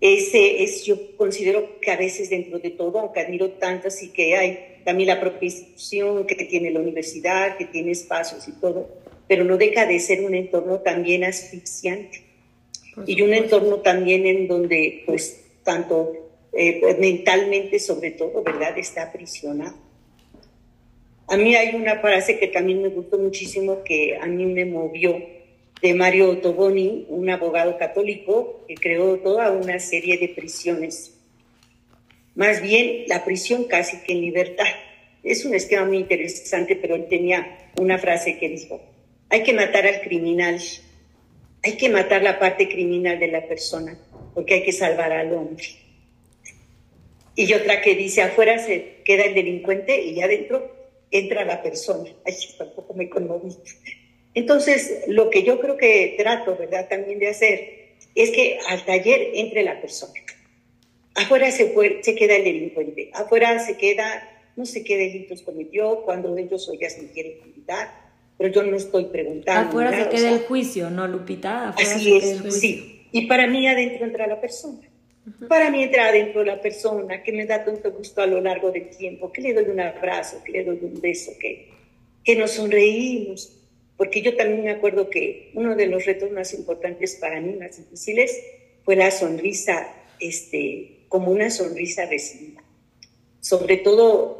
Ese 0.00 0.62
es, 0.62 0.84
yo 0.84 1.16
considero 1.16 1.78
que 1.80 1.90
a 1.90 1.96
veces 1.96 2.30
dentro 2.30 2.58
de 2.58 2.70
todo, 2.70 3.00
aunque 3.00 3.20
admiro 3.20 3.50
tantas 3.52 4.02
y 4.02 4.08
que 4.08 4.36
hay 4.36 4.80
también 4.84 5.08
la 5.08 5.20
propia 5.20 5.46
institución 5.46 6.26
que 6.26 6.36
tiene 6.36 6.70
la 6.70 6.80
universidad, 6.80 7.58
que 7.58 7.66
tiene 7.66 7.90
espacios 7.92 8.48
y 8.48 8.52
todo, 8.52 8.88
pero 9.28 9.44
no 9.44 9.58
deja 9.58 9.86
de 9.86 10.00
ser 10.00 10.24
un 10.24 10.34
entorno 10.34 10.80
también 10.80 11.24
asfixiante 11.24 12.22
y 13.06 13.20
un 13.22 13.34
entorno 13.34 13.76
también 13.80 14.26
en 14.26 14.48
donde, 14.48 15.02
pues, 15.06 15.44
tanto 15.62 16.12
eh, 16.52 16.96
mentalmente, 16.98 17.78
sobre 17.78 18.12
todo, 18.12 18.42
¿verdad?, 18.42 18.76
está 18.78 19.04
aprisionado. 19.04 19.76
A 21.28 21.36
mí 21.36 21.54
hay 21.54 21.76
una 21.76 22.00
frase 22.00 22.40
que 22.40 22.48
también 22.48 22.82
me 22.82 22.88
gustó 22.88 23.18
muchísimo, 23.18 23.84
que 23.84 24.16
a 24.16 24.26
mí 24.26 24.46
me 24.46 24.64
movió, 24.64 25.16
de 25.82 25.94
Mario 25.94 26.38
Toboni, 26.38 27.06
un 27.08 27.30
abogado 27.30 27.78
católico 27.78 28.64
que 28.68 28.74
creó 28.74 29.18
toda 29.18 29.50
una 29.52 29.78
serie 29.78 30.18
de 30.18 30.28
prisiones. 30.28 31.14
Más 32.34 32.60
bien, 32.60 33.04
la 33.08 33.24
prisión 33.24 33.64
casi 33.64 33.98
que 34.02 34.12
en 34.12 34.20
libertad. 34.20 34.66
Es 35.22 35.44
un 35.44 35.54
esquema 35.54 35.84
muy 35.84 35.98
interesante, 35.98 36.76
pero 36.76 36.94
él 36.94 37.06
tenía 37.08 37.70
una 37.78 37.98
frase 37.98 38.38
que 38.38 38.48
dijo, 38.48 38.80
hay 39.28 39.42
que 39.42 39.52
matar 39.52 39.86
al 39.86 40.00
criminal, 40.00 40.60
hay 41.62 41.76
que 41.76 41.88
matar 41.88 42.22
la 42.22 42.38
parte 42.38 42.68
criminal 42.68 43.18
de 43.18 43.28
la 43.28 43.46
persona, 43.46 43.98
porque 44.34 44.54
hay 44.54 44.62
que 44.62 44.72
salvar 44.72 45.12
al 45.12 45.32
hombre. 45.32 45.64
Y 47.36 47.52
otra 47.52 47.80
que 47.80 47.94
dice, 47.94 48.22
afuera 48.22 48.58
se 48.58 49.02
queda 49.04 49.24
el 49.24 49.34
delincuente 49.34 50.02
y 50.02 50.20
adentro 50.20 50.74
entra 51.10 51.44
la 51.44 51.62
persona. 51.62 52.10
Ay, 52.24 52.34
tampoco 52.58 52.94
me 52.94 53.08
conmoví. 53.08 53.56
Entonces, 54.34 55.04
lo 55.08 55.30
que 55.30 55.42
yo 55.42 55.60
creo 55.60 55.76
que 55.76 56.14
trato, 56.18 56.56
¿verdad?, 56.56 56.88
también 56.88 57.18
de 57.18 57.28
hacer 57.28 57.80
es 58.14 58.30
que 58.30 58.58
al 58.68 58.84
taller 58.84 59.30
entre 59.34 59.62
la 59.62 59.80
persona. 59.80 60.12
Afuera 61.14 61.50
se, 61.50 61.74
se 62.02 62.14
queda 62.14 62.36
el 62.36 62.44
delincuente, 62.44 63.10
afuera 63.12 63.58
se 63.58 63.76
queda, 63.76 64.28
no 64.56 64.64
sé 64.64 64.84
qué 64.84 64.96
delitos 64.96 65.42
cometió, 65.42 66.02
cuando 66.02 66.36
ellos 66.36 66.68
o 66.68 66.72
ellas 66.72 66.96
me 67.02 67.08
quieren 67.10 67.38
invitar, 67.44 67.90
pero 68.38 68.52
yo 68.52 68.62
no 68.62 68.76
estoy 68.76 69.06
preguntando. 69.06 69.68
Afuera 69.68 70.04
se 70.04 70.08
queda 70.08 70.30
el 70.30 70.40
juicio, 70.40 70.90
¿no, 70.90 71.06
Lupita? 71.08 71.70
así 71.70 72.16
es, 72.16 72.54
sí. 72.54 73.06
Y 73.12 73.26
para 73.26 73.46
mí 73.48 73.66
adentro 73.66 74.06
entra 74.06 74.26
la 74.26 74.40
persona. 74.40 74.78
Para 75.48 75.70
mí 75.70 75.82
entra 75.82 76.08
adentro 76.08 76.44
la 76.44 76.60
persona 76.60 77.22
que 77.22 77.32
me 77.32 77.44
da 77.44 77.64
tanto 77.64 77.92
gusto 77.92 78.22
a 78.22 78.26
lo 78.26 78.40
largo 78.40 78.70
del 78.70 78.88
tiempo, 78.88 79.30
que 79.32 79.42
le 79.42 79.52
doy 79.52 79.64
un 79.64 79.80
abrazo, 79.80 80.42
que 80.44 80.52
le 80.52 80.64
doy 80.64 80.78
un 80.82 81.00
beso, 81.00 81.32
que, 81.38 81.68
que 82.24 82.36
nos 82.36 82.52
sonreímos, 82.52 83.59
porque 84.00 84.22
yo 84.22 84.34
también 84.34 84.64
me 84.64 84.70
acuerdo 84.70 85.10
que 85.10 85.50
uno 85.52 85.76
de 85.76 85.86
los 85.86 86.06
retos 86.06 86.30
más 86.30 86.54
importantes 86.54 87.16
para 87.16 87.38
mí, 87.38 87.52
más 87.56 87.76
difíciles, 87.76 88.34
fue 88.82 88.96
la 88.96 89.10
sonrisa, 89.10 89.94
este, 90.18 91.04
como 91.08 91.30
una 91.30 91.50
sonrisa 91.50 92.06
recibida. 92.06 92.64
Sobre 93.40 93.76
todo, 93.76 94.38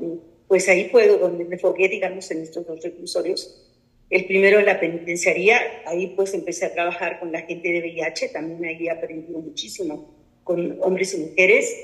pues 0.49 0.67
ahí 0.71 0.89
puedo, 0.89 1.19
donde 1.19 1.45
me 1.45 1.59
fogué, 1.59 1.91
digamos, 1.91 2.31
en 2.31 2.41
estos 2.41 2.67
dos 2.67 2.83
reclusorios. 2.83 3.71
El 4.09 4.25
primero 4.25 4.61
en 4.61 4.65
la 4.65 4.81
penitenciaría, 4.81 5.61
ahí 5.85 6.15
pues 6.17 6.33
empecé 6.33 6.65
a 6.65 6.73
trabajar 6.73 7.21
con 7.21 7.31
la 7.31 7.43
gente 7.43 7.69
de 7.69 7.81
VIH, 7.81 8.31
también 8.31 8.65
ahí 8.65 8.89
aprendí 8.89 9.31
muchísimo 9.31 10.15
con 10.43 10.79
hombres 10.81 11.13
y 11.13 11.19
mujeres, 11.19 11.77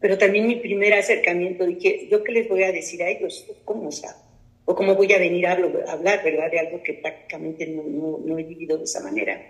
pero 0.00 0.18
también 0.18 0.48
mi 0.48 0.56
primer 0.56 0.94
acercamiento, 0.94 1.64
dije, 1.66 2.08
¿yo 2.10 2.24
qué 2.24 2.32
les 2.32 2.48
voy 2.48 2.64
a 2.64 2.72
decir 2.72 3.00
a 3.04 3.10
ellos? 3.10 3.46
¿Cómo 3.64 3.92
saben? 3.92 4.29
O 4.70 4.74
cómo 4.76 4.94
voy 4.94 5.12
a 5.12 5.18
venir 5.18 5.48
a 5.48 5.54
hablar, 5.54 6.22
¿verdad? 6.22 6.48
De 6.48 6.60
algo 6.60 6.80
que 6.80 6.94
prácticamente 6.94 7.66
no, 7.66 8.20
no, 8.24 8.38
he 8.38 8.44
vivido 8.44 8.78
de 8.78 8.84
esa 8.84 9.00
manera. 9.00 9.42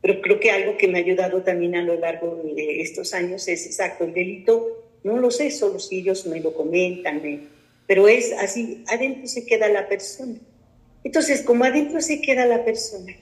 Pero 0.00 0.22
creo 0.22 0.38
que 0.38 0.52
algo 0.52 0.76
que 0.76 0.86
me 0.86 0.98
ha 0.98 1.02
ayudado 1.02 1.42
también 1.42 1.74
a 1.74 1.82
lo 1.82 1.96
largo 1.98 2.40
de 2.54 2.80
estos 2.80 3.12
años 3.12 3.48
es 3.48 3.66
exacto, 3.66 4.04
el 4.04 4.14
delito, 4.14 4.86
no 5.02 5.18
lo 5.18 5.32
sé, 5.32 5.50
solo 5.50 5.80
si 5.80 5.98
ellos 5.98 6.24
me 6.26 6.38
lo 6.38 6.54
comentan, 6.54 7.20
pero 7.88 8.06
es 8.06 8.32
así, 8.32 8.84
adentro 8.86 9.26
se 9.26 9.44
queda 9.44 9.68
la 9.68 9.88
persona. 9.88 10.38
Entonces, 11.02 11.42
como 11.42 11.64
adentro 11.64 12.00
se 12.00 12.20
queda 12.20 12.46
la 12.46 12.64
persona, 12.64 13.12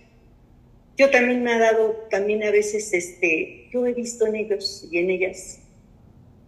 yo 0.98 1.08
también 1.08 1.42
me 1.42 1.54
ha 1.54 1.58
dado, 1.58 1.92
también 2.10 2.42
a 2.42 2.50
veces, 2.50 2.92
este, 2.92 3.68
yo 3.72 3.86
he 3.86 3.94
visto 3.94 4.26
en 4.26 4.36
ellos 4.36 4.86
y 4.92 4.98
en 4.98 5.08
ellas, 5.08 5.60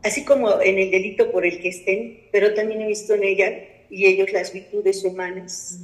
así 0.03 0.27
como 0.27 0.61
en 0.61 0.79
el 0.79 0.91
delito 0.91 1.33
por 1.33 1.47
el 1.47 1.59
que 1.63 1.69
estén, 1.71 2.29
pero 2.33 2.53
también 2.53 2.83
he 2.83 2.87
visto 2.89 3.15
en 3.15 3.25
ellas 3.25 3.53
y 3.91 4.07
ellos 4.07 4.33
las 4.33 4.53
virtudes 4.53 5.05
humanas. 5.05 5.79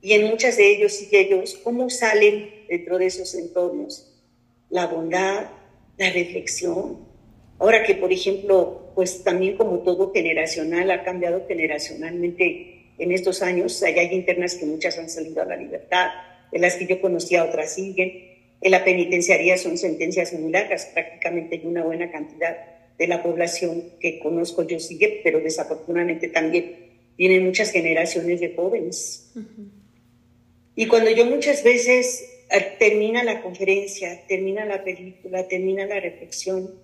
Y 0.00 0.12
en 0.12 0.26
muchas 0.26 0.58
de 0.58 0.70
ellos 0.70 1.00
y 1.02 1.16
ellos, 1.16 1.58
¿cómo 1.64 1.88
salen 1.88 2.50
dentro 2.68 2.98
de 2.98 3.06
esos 3.06 3.34
entornos? 3.34 4.12
La 4.68 4.86
bondad, 4.86 5.46
la 5.96 6.10
reflexión. 6.10 6.98
Ahora 7.58 7.84
que, 7.84 7.94
por 7.94 8.12
ejemplo, 8.12 8.92
pues 8.94 9.24
también 9.24 9.56
como 9.56 9.78
todo 9.78 10.12
generacional, 10.12 10.90
ha 10.90 11.04
cambiado 11.04 11.46
generacionalmente 11.48 12.92
en 12.98 13.12
estos 13.12 13.42
años, 13.42 13.82
hay 13.82 14.14
internas 14.14 14.54
que 14.54 14.66
muchas 14.66 14.98
han 14.98 15.08
salido 15.08 15.42
a 15.42 15.46
la 15.46 15.56
libertad, 15.56 16.10
de 16.52 16.58
las 16.58 16.76
que 16.76 16.86
yo 16.86 17.00
conocía 17.00 17.44
otras 17.44 17.74
siguen. 17.74 18.12
En 18.60 18.70
la 18.70 18.84
penitenciaría 18.84 19.56
son 19.56 19.78
sentencias 19.78 20.32
muy 20.34 20.52
largas, 20.52 20.90
prácticamente 20.92 21.56
hay 21.56 21.66
una 21.66 21.82
buena 21.82 22.10
cantidad 22.10 22.56
de 22.96 23.06
la 23.08 23.22
población 23.22 23.84
que 24.00 24.20
conozco 24.20 24.62
yo 24.62 24.78
sigue, 24.78 25.20
pero 25.24 25.40
desafortunadamente 25.40 26.28
también 26.28 26.93
vienen 27.16 27.44
muchas 27.44 27.70
generaciones 27.70 28.40
de 28.40 28.54
jóvenes. 28.54 29.32
Y 30.74 30.86
cuando 30.86 31.10
yo 31.10 31.24
muchas 31.26 31.62
veces 31.62 32.24
eh, 32.50 32.76
termina 32.78 33.22
la 33.22 33.42
conferencia, 33.42 34.26
termina 34.26 34.64
la 34.64 34.82
película, 34.82 35.46
termina 35.46 35.86
la 35.86 36.00
reflexión, 36.00 36.74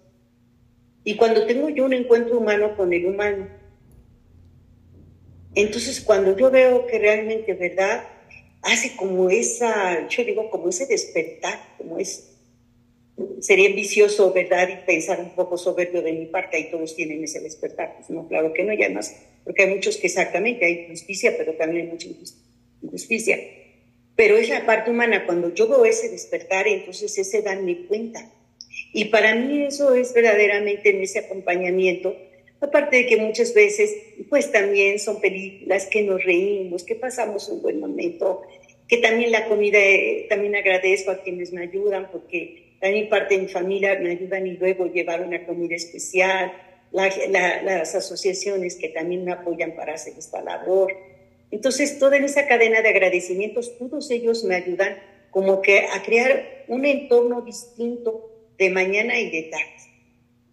y 1.03 1.17
cuando 1.17 1.47
tengo 1.47 1.69
yo 1.71 1.87
un 1.87 1.95
encuentro 1.95 2.39
humano 2.39 2.77
con 2.77 2.93
el 2.93 3.07
humano, 3.07 3.49
entonces 5.55 6.01
cuando 6.01 6.37
yo 6.37 6.51
veo 6.51 6.87
que 6.87 6.99
realmente, 6.99 7.55
¿verdad? 7.55 8.05
Hace 8.63 8.95
como 8.97 9.31
esa, 9.31 10.07
yo 10.09 10.25
digo, 10.25 10.51
como 10.51 10.69
ese 10.69 10.87
despertar, 10.87 11.59
como 11.79 11.99
es, 11.99 12.37
sería 13.41 13.71
vicioso, 13.71 14.33
¿verdad? 14.33 14.69
Y 14.69 14.87
pensar 14.87 15.21
un 15.21 15.31
poco 15.31 15.57
soberbio 15.57 16.03
de 16.03 16.13
mi 16.13 16.27
parte, 16.27 16.61
y 16.61 16.71
todos 16.71 16.95
tienen 16.95 17.25
ese 17.25 17.41
despertar. 17.41 17.95
Pues 17.97 18.11
no, 18.11 18.29
claro 18.29 18.53
que 18.53 18.63
no, 18.63 18.75
y 18.75 18.83
además 18.83 19.17
porque 19.45 19.65
hay 19.65 19.75
muchos 19.75 19.97
que 19.97 20.07
exactamente 20.07 20.65
hay 20.65 20.87
justicia, 20.89 21.35
pero 21.37 21.55
también 21.55 21.87
hay 21.87 21.93
mucha 21.93 22.09
injusticia. 22.83 23.39
Pero 24.17 24.37
es 24.37 24.49
la 24.49 24.67
parte 24.67 24.91
humana, 24.91 25.25
cuando 25.25 25.55
yo 25.55 25.67
veo 25.67 25.85
ese 25.85 26.11
despertar, 26.11 26.69
entonces 26.69 27.17
ese 27.17 27.43
darme 27.43 27.87
cuenta. 27.87 28.31
Y 28.93 29.07
para 29.07 29.35
mí 29.35 29.63
eso 29.63 29.95
es 29.95 30.13
verdaderamente 30.13 30.91
en 30.91 31.03
ese 31.03 31.21
acompañamiento, 31.21 32.17
aparte 32.61 32.97
de 32.97 33.07
que 33.07 33.17
muchas 33.17 33.55
veces, 33.55 33.95
pues 34.29 34.53
también 34.53 34.99
son 34.99 35.21
películas 35.21 35.87
que 35.87 36.03
nos 36.03 36.23
reímos, 36.23 36.85
que 36.85 36.97
pasamos 36.97 37.49
un 37.49 37.63
buen 37.63 37.81
momento, 37.81 38.43
que 38.89 38.99
también 38.99 39.31
la 39.31 39.47
comida, 39.47 39.79
eh, 39.79 40.27
también 40.29 40.57
agradezco 40.57 41.13
a 41.13 41.23
quienes 41.23 41.53
me 41.53 41.63
ayudan, 41.63 42.11
porque 42.11 42.75
también 42.81 43.09
parte 43.09 43.37
de 43.37 43.43
mi 43.43 43.49
familia 43.49 43.99
me 44.01 44.11
ayudan 44.11 44.47
y 44.47 44.57
luego 44.57 44.87
llevar 44.87 45.23
una 45.23 45.47
comida 45.47 45.77
especial, 45.77 46.53
las 46.93 47.95
asociaciones 47.95 48.77
que 48.77 48.89
también 48.89 49.25
me 49.25 49.33
apoyan 49.33 49.75
para 49.77 49.95
hacer 49.95 50.15
esta 50.19 50.43
labor. 50.43 50.93
Entonces, 51.51 51.99
toda 51.99 52.17
esa 52.17 52.47
cadena 52.47 52.83
de 52.83 52.89
agradecimientos, 52.89 53.77
todos 53.79 54.11
ellos 54.11 54.45
me 54.45 54.57
ayudan 54.57 54.99
como 55.31 55.63
que 55.63 55.87
a 55.87 56.03
crear 56.03 56.65
un 56.69 56.85
entorno 56.85 57.43
distinto 57.43 58.31
de 58.59 58.71
mañana 58.71 59.19
y 59.19 59.31
de 59.31 59.43
tarde, 59.45 59.65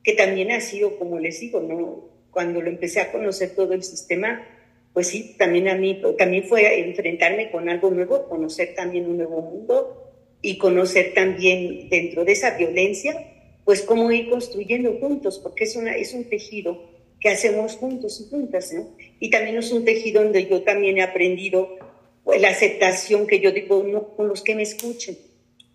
que 0.03 0.13
también 0.13 0.51
ha 0.51 0.61
sido, 0.61 0.97
como 0.97 1.19
les 1.19 1.39
digo, 1.39 1.59
¿no? 1.59 2.17
cuando 2.31 2.61
lo 2.61 2.69
empecé 2.69 3.01
a 3.01 3.11
conocer 3.11 3.55
todo 3.55 3.73
el 3.73 3.81
sistema, 3.81 4.45
pues 4.93 5.07
sí, 5.07 5.35
también 5.37 5.67
a 5.67 5.75
mí, 5.75 6.01
también 6.17 6.43
fue 6.43 6.87
enfrentarme 6.87 7.49
con 7.49 7.67
algo 7.67 7.89
nuevo, 7.89 8.29
conocer 8.29 8.75
también 8.75 9.07
un 9.07 9.17
nuevo 9.17 9.41
mundo 9.41 10.13
y 10.41 10.57
conocer 10.57 11.13
también 11.13 11.89
dentro 11.89 12.25
de 12.25 12.33
esa 12.33 12.55
violencia, 12.57 13.36
pues 13.67 13.81
cómo 13.81 14.09
ir 14.13 14.29
construyendo 14.29 14.93
juntos, 14.93 15.39
porque 15.43 15.65
es, 15.65 15.75
una, 15.75 15.93
es 15.97 16.13
un 16.13 16.23
tejido 16.23 16.89
que 17.19 17.27
hacemos 17.27 17.75
juntos 17.75 18.21
y 18.21 18.29
juntas, 18.29 18.71
¿no? 18.71 18.95
Y 19.19 19.29
también 19.29 19.57
es 19.57 19.73
un 19.73 19.83
tejido 19.83 20.23
donde 20.23 20.47
yo 20.47 20.63
también 20.63 20.97
he 20.97 21.01
aprendido 21.01 21.75
pues, 22.23 22.39
la 22.39 22.47
aceptación 22.47 23.27
que 23.27 23.41
yo 23.41 23.51
digo, 23.51 23.83
no, 23.83 24.15
con 24.15 24.29
los 24.29 24.41
que 24.41 24.55
me 24.55 24.63
escuchen. 24.63 25.17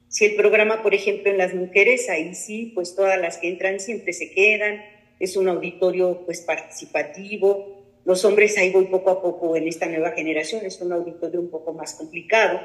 Si 0.09 0.25
el 0.25 0.37
programa, 0.37 0.83
por 0.83 0.95
ejemplo, 0.95 1.31
en 1.31 1.37
las 1.37 1.53
mujeres, 1.53 2.09
ahí 2.09 2.35
sí, 2.35 2.73
pues 2.75 2.95
todas 2.95 3.21
las 3.21 3.37
que 3.37 3.51
entran 3.51 3.79
siempre 3.79 4.15
se 4.15 4.31
quedan, 4.31 4.83
es 5.21 5.37
un 5.37 5.51
auditorio 5.51 6.23
pues 6.25 6.41
participativo. 6.41 7.99
Los 8.07 8.25
hombres 8.25 8.57
ahí 8.57 8.71
voy 8.71 8.87
poco 8.87 9.11
a 9.11 9.21
poco 9.21 9.55
en 9.55 9.69
esta 9.69 9.85
nueva 9.85 10.13
generación, 10.13 10.65
es 10.65 10.81
un 10.81 10.95
auditorio 10.95 11.41
un 11.41 11.51
poco 11.51 11.75
más 11.75 11.93
complicado 11.93 12.59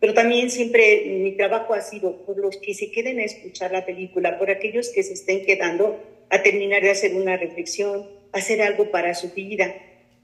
pero 0.00 0.14
también 0.14 0.50
siempre 0.50 1.04
mi 1.20 1.32
trabajo 1.32 1.74
ha 1.74 1.82
sido 1.82 2.24
por 2.24 2.38
los 2.38 2.56
que 2.56 2.72
se 2.72 2.90
queden 2.90 3.18
a 3.18 3.24
escuchar 3.24 3.70
la 3.70 3.84
película, 3.84 4.38
por 4.38 4.50
aquellos 4.50 4.88
que 4.88 5.02
se 5.02 5.12
estén 5.12 5.44
quedando 5.44 6.00
a 6.30 6.42
terminar 6.42 6.82
de 6.82 6.90
hacer 6.90 7.14
una 7.14 7.36
reflexión, 7.36 8.08
hacer 8.32 8.62
algo 8.62 8.90
para 8.90 9.14
su 9.14 9.30
vida, 9.32 9.74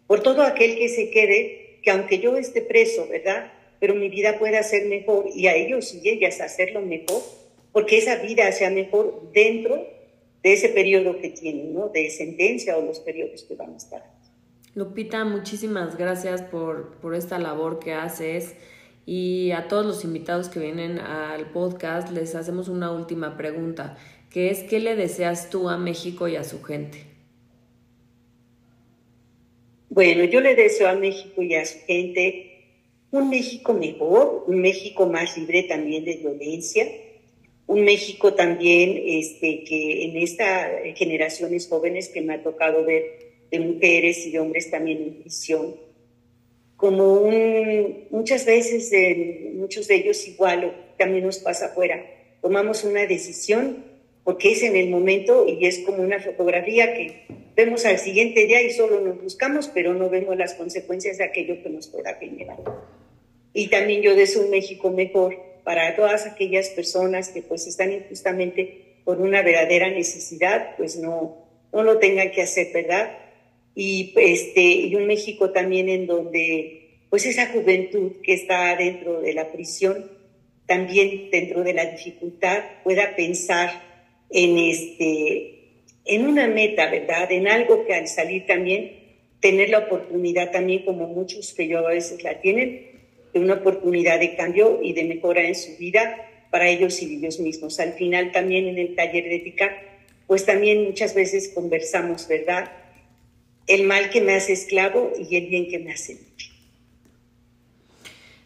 por 0.06 0.22
todo 0.22 0.42
aquel 0.42 0.78
que 0.78 0.88
se 0.88 1.10
quede, 1.10 1.80
que 1.82 1.90
aunque 1.90 2.18
yo 2.20 2.36
esté 2.36 2.62
preso, 2.62 3.06
¿verdad? 3.08 3.52
Pero 3.78 3.94
mi 3.94 4.08
vida 4.08 4.38
pueda 4.38 4.62
ser 4.62 4.86
mejor 4.86 5.26
y 5.34 5.46
a 5.48 5.54
ellos 5.54 5.94
y 5.94 6.08
ellas 6.08 6.40
hacerlo 6.40 6.80
mejor, 6.80 7.22
porque 7.72 7.98
esa 7.98 8.16
vida 8.16 8.50
sea 8.52 8.70
mejor 8.70 9.30
dentro 9.34 9.86
de 10.42 10.52
ese 10.54 10.70
periodo 10.70 11.18
que 11.18 11.28
tienen, 11.28 11.74
¿no? 11.74 11.88
De 11.88 12.08
sentencia 12.08 12.78
o 12.78 12.82
los 12.82 13.00
periodos 13.00 13.42
que 13.42 13.56
van 13.56 13.74
a 13.74 13.76
estar. 13.76 14.02
Lupita, 14.74 15.24
muchísimas 15.24 15.98
gracias 15.98 16.40
por, 16.42 16.98
por 16.98 17.14
esta 17.14 17.38
labor 17.38 17.78
que 17.78 17.92
haces. 17.92 18.54
Y 19.06 19.52
a 19.52 19.68
todos 19.68 19.86
los 19.86 20.04
invitados 20.04 20.48
que 20.48 20.58
vienen 20.58 20.98
al 20.98 21.52
podcast 21.52 22.10
les 22.10 22.34
hacemos 22.34 22.68
una 22.68 22.90
última 22.90 23.36
pregunta, 23.36 23.96
que 24.30 24.50
es 24.50 24.64
¿qué 24.64 24.80
le 24.80 24.96
deseas 24.96 25.48
tú 25.48 25.68
a 25.68 25.78
México 25.78 26.26
y 26.26 26.34
a 26.34 26.42
su 26.42 26.60
gente? 26.64 27.04
Bueno, 29.88 30.24
yo 30.24 30.40
le 30.40 30.56
deseo 30.56 30.88
a 30.88 30.94
México 30.94 31.40
y 31.40 31.54
a 31.54 31.64
su 31.64 31.78
gente 31.86 32.64
un 33.12 33.30
México 33.30 33.72
mejor, 33.72 34.44
un 34.48 34.60
México 34.60 35.06
más 35.06 35.38
libre 35.38 35.62
también 35.62 36.04
de 36.04 36.16
violencia, 36.16 36.86
un 37.68 37.84
México 37.84 38.34
también 38.34 39.00
este, 39.06 39.62
que 39.62 40.04
en 40.04 40.16
estas 40.16 40.68
generaciones 40.96 41.68
jóvenes 41.68 42.08
que 42.08 42.22
me 42.22 42.34
ha 42.34 42.42
tocado 42.42 42.84
ver 42.84 43.04
de 43.52 43.60
mujeres 43.60 44.26
y 44.26 44.32
de 44.32 44.40
hombres 44.40 44.68
también 44.68 44.98
en 44.98 45.14
prisión, 45.14 45.76
como 46.76 47.14
un, 47.20 48.06
muchas 48.10 48.44
veces 48.44 48.92
muchos 49.54 49.88
de 49.88 49.96
ellos 49.96 50.26
igual 50.28 50.92
también 50.98 51.24
nos 51.24 51.38
pasa 51.38 51.66
afuera, 51.66 52.04
tomamos 52.42 52.84
una 52.84 53.06
decisión 53.06 53.84
porque 54.24 54.52
es 54.52 54.62
en 54.62 54.76
el 54.76 54.90
momento 54.90 55.46
y 55.48 55.66
es 55.66 55.78
como 55.80 56.02
una 56.02 56.18
fotografía 56.20 56.94
que 56.94 57.26
vemos 57.54 57.86
al 57.86 57.98
siguiente 57.98 58.44
día 58.46 58.60
y 58.60 58.70
solo 58.70 59.00
nos 59.00 59.22
buscamos, 59.22 59.68
pero 59.68 59.94
no 59.94 60.10
vemos 60.10 60.36
las 60.36 60.54
consecuencias 60.54 61.18
de 61.18 61.24
aquello 61.24 61.62
que 61.62 61.70
nos 61.70 61.86
pueda 61.88 62.14
generar. 62.14 62.58
Y 63.52 63.68
también 63.68 64.02
yo 64.02 64.14
deseo 64.14 64.42
un 64.42 64.50
México 64.50 64.90
mejor 64.90 65.36
para 65.64 65.96
todas 65.96 66.26
aquellas 66.26 66.68
personas 66.70 67.30
que 67.30 67.42
pues 67.42 67.66
están 67.66 67.92
injustamente 67.92 69.00
por 69.04 69.20
una 69.20 69.42
verdadera 69.42 69.90
necesidad, 69.90 70.76
pues 70.76 70.96
no, 70.96 71.46
no 71.72 71.82
lo 71.82 71.98
tengan 71.98 72.32
que 72.32 72.42
hacer, 72.42 72.72
¿verdad? 72.72 73.16
Y, 73.78 74.14
este, 74.16 74.62
y 74.62 74.94
un 74.94 75.06
México 75.06 75.50
también 75.50 75.90
en 75.90 76.06
donde 76.06 76.86
pues 77.10 77.26
esa 77.26 77.46
juventud 77.46 78.12
que 78.22 78.32
está 78.32 78.74
dentro 78.74 79.20
de 79.20 79.34
la 79.34 79.52
prisión, 79.52 80.10
también 80.66 81.30
dentro 81.30 81.62
de 81.62 81.74
la 81.74 81.84
dificultad, 81.84 82.64
pueda 82.82 83.14
pensar 83.14 83.82
en, 84.30 84.58
este, 84.58 85.82
en 86.04 86.26
una 86.26 86.48
meta, 86.48 86.90
¿verdad? 86.90 87.30
En 87.30 87.48
algo 87.48 87.86
que 87.86 87.94
al 87.94 88.08
salir 88.08 88.46
también, 88.46 88.92
tener 89.40 89.68
la 89.68 89.80
oportunidad 89.80 90.50
también, 90.50 90.84
como 90.84 91.06
muchos 91.06 91.52
que 91.54 91.68
yo 91.68 91.86
a 91.86 91.90
veces 91.90 92.24
la 92.24 92.40
tienen, 92.40 92.86
de 93.32 93.40
una 93.40 93.54
oportunidad 93.54 94.18
de 94.18 94.34
cambio 94.34 94.80
y 94.82 94.94
de 94.94 95.04
mejora 95.04 95.46
en 95.46 95.54
su 95.54 95.76
vida 95.76 96.16
para 96.50 96.68
ellos 96.68 97.02
y 97.02 97.16
ellos 97.16 97.38
mismos. 97.38 97.78
Al 97.78 97.92
final 97.92 98.32
también 98.32 98.66
en 98.66 98.78
el 98.78 98.94
taller 98.94 99.24
de 99.24 99.36
ética, 99.36 99.76
pues 100.26 100.46
también 100.46 100.84
muchas 100.84 101.14
veces 101.14 101.50
conversamos, 101.54 102.26
¿verdad? 102.26 102.72
El 103.66 103.84
mal 103.84 104.10
que 104.10 104.20
me 104.20 104.34
hace 104.34 104.52
esclavo 104.52 105.12
y 105.18 105.36
el 105.36 105.48
bien 105.48 105.68
que 105.68 105.78
me 105.78 105.92
hace 105.92 106.14
libre. 106.14 106.26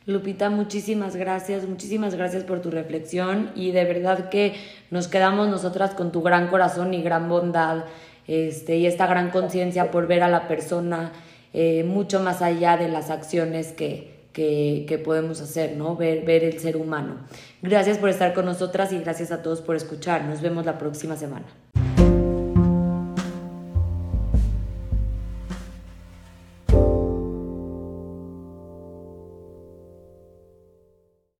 Lupita, 0.06 0.50
muchísimas 0.50 1.14
gracias, 1.14 1.68
muchísimas 1.68 2.14
gracias 2.14 2.44
por 2.44 2.62
tu 2.62 2.70
reflexión 2.70 3.50
y 3.54 3.70
de 3.70 3.84
verdad 3.84 4.30
que 4.30 4.54
nos 4.90 5.08
quedamos 5.08 5.48
nosotras 5.48 5.94
con 5.94 6.10
tu 6.10 6.22
gran 6.22 6.48
corazón 6.48 6.94
y 6.94 7.02
gran 7.02 7.28
bondad 7.28 7.84
este, 8.26 8.78
y 8.78 8.86
esta 8.86 9.06
gran 9.06 9.30
conciencia 9.30 9.90
por 9.90 10.06
ver 10.06 10.22
a 10.22 10.28
la 10.28 10.48
persona 10.48 11.12
eh, 11.52 11.84
mucho 11.84 12.20
más 12.20 12.42
allá 12.42 12.76
de 12.76 12.88
las 12.88 13.10
acciones 13.10 13.72
que, 13.72 14.20
que, 14.32 15.02
podemos 15.04 15.40
hacer, 15.40 15.76
¿no? 15.76 15.96
Ver, 15.96 16.24
ver 16.24 16.44
el 16.44 16.58
ser 16.60 16.76
humano. 16.76 17.16
Gracias 17.60 17.98
por 17.98 18.08
estar 18.08 18.32
con 18.32 18.46
nosotras 18.46 18.92
y 18.92 18.98
gracias 18.98 19.32
a 19.32 19.42
todos 19.42 19.60
por 19.60 19.76
escuchar. 19.76 20.24
Nos 20.24 20.40
vemos 20.40 20.64
la 20.64 20.78
próxima 20.78 21.16
semana. 21.16 21.46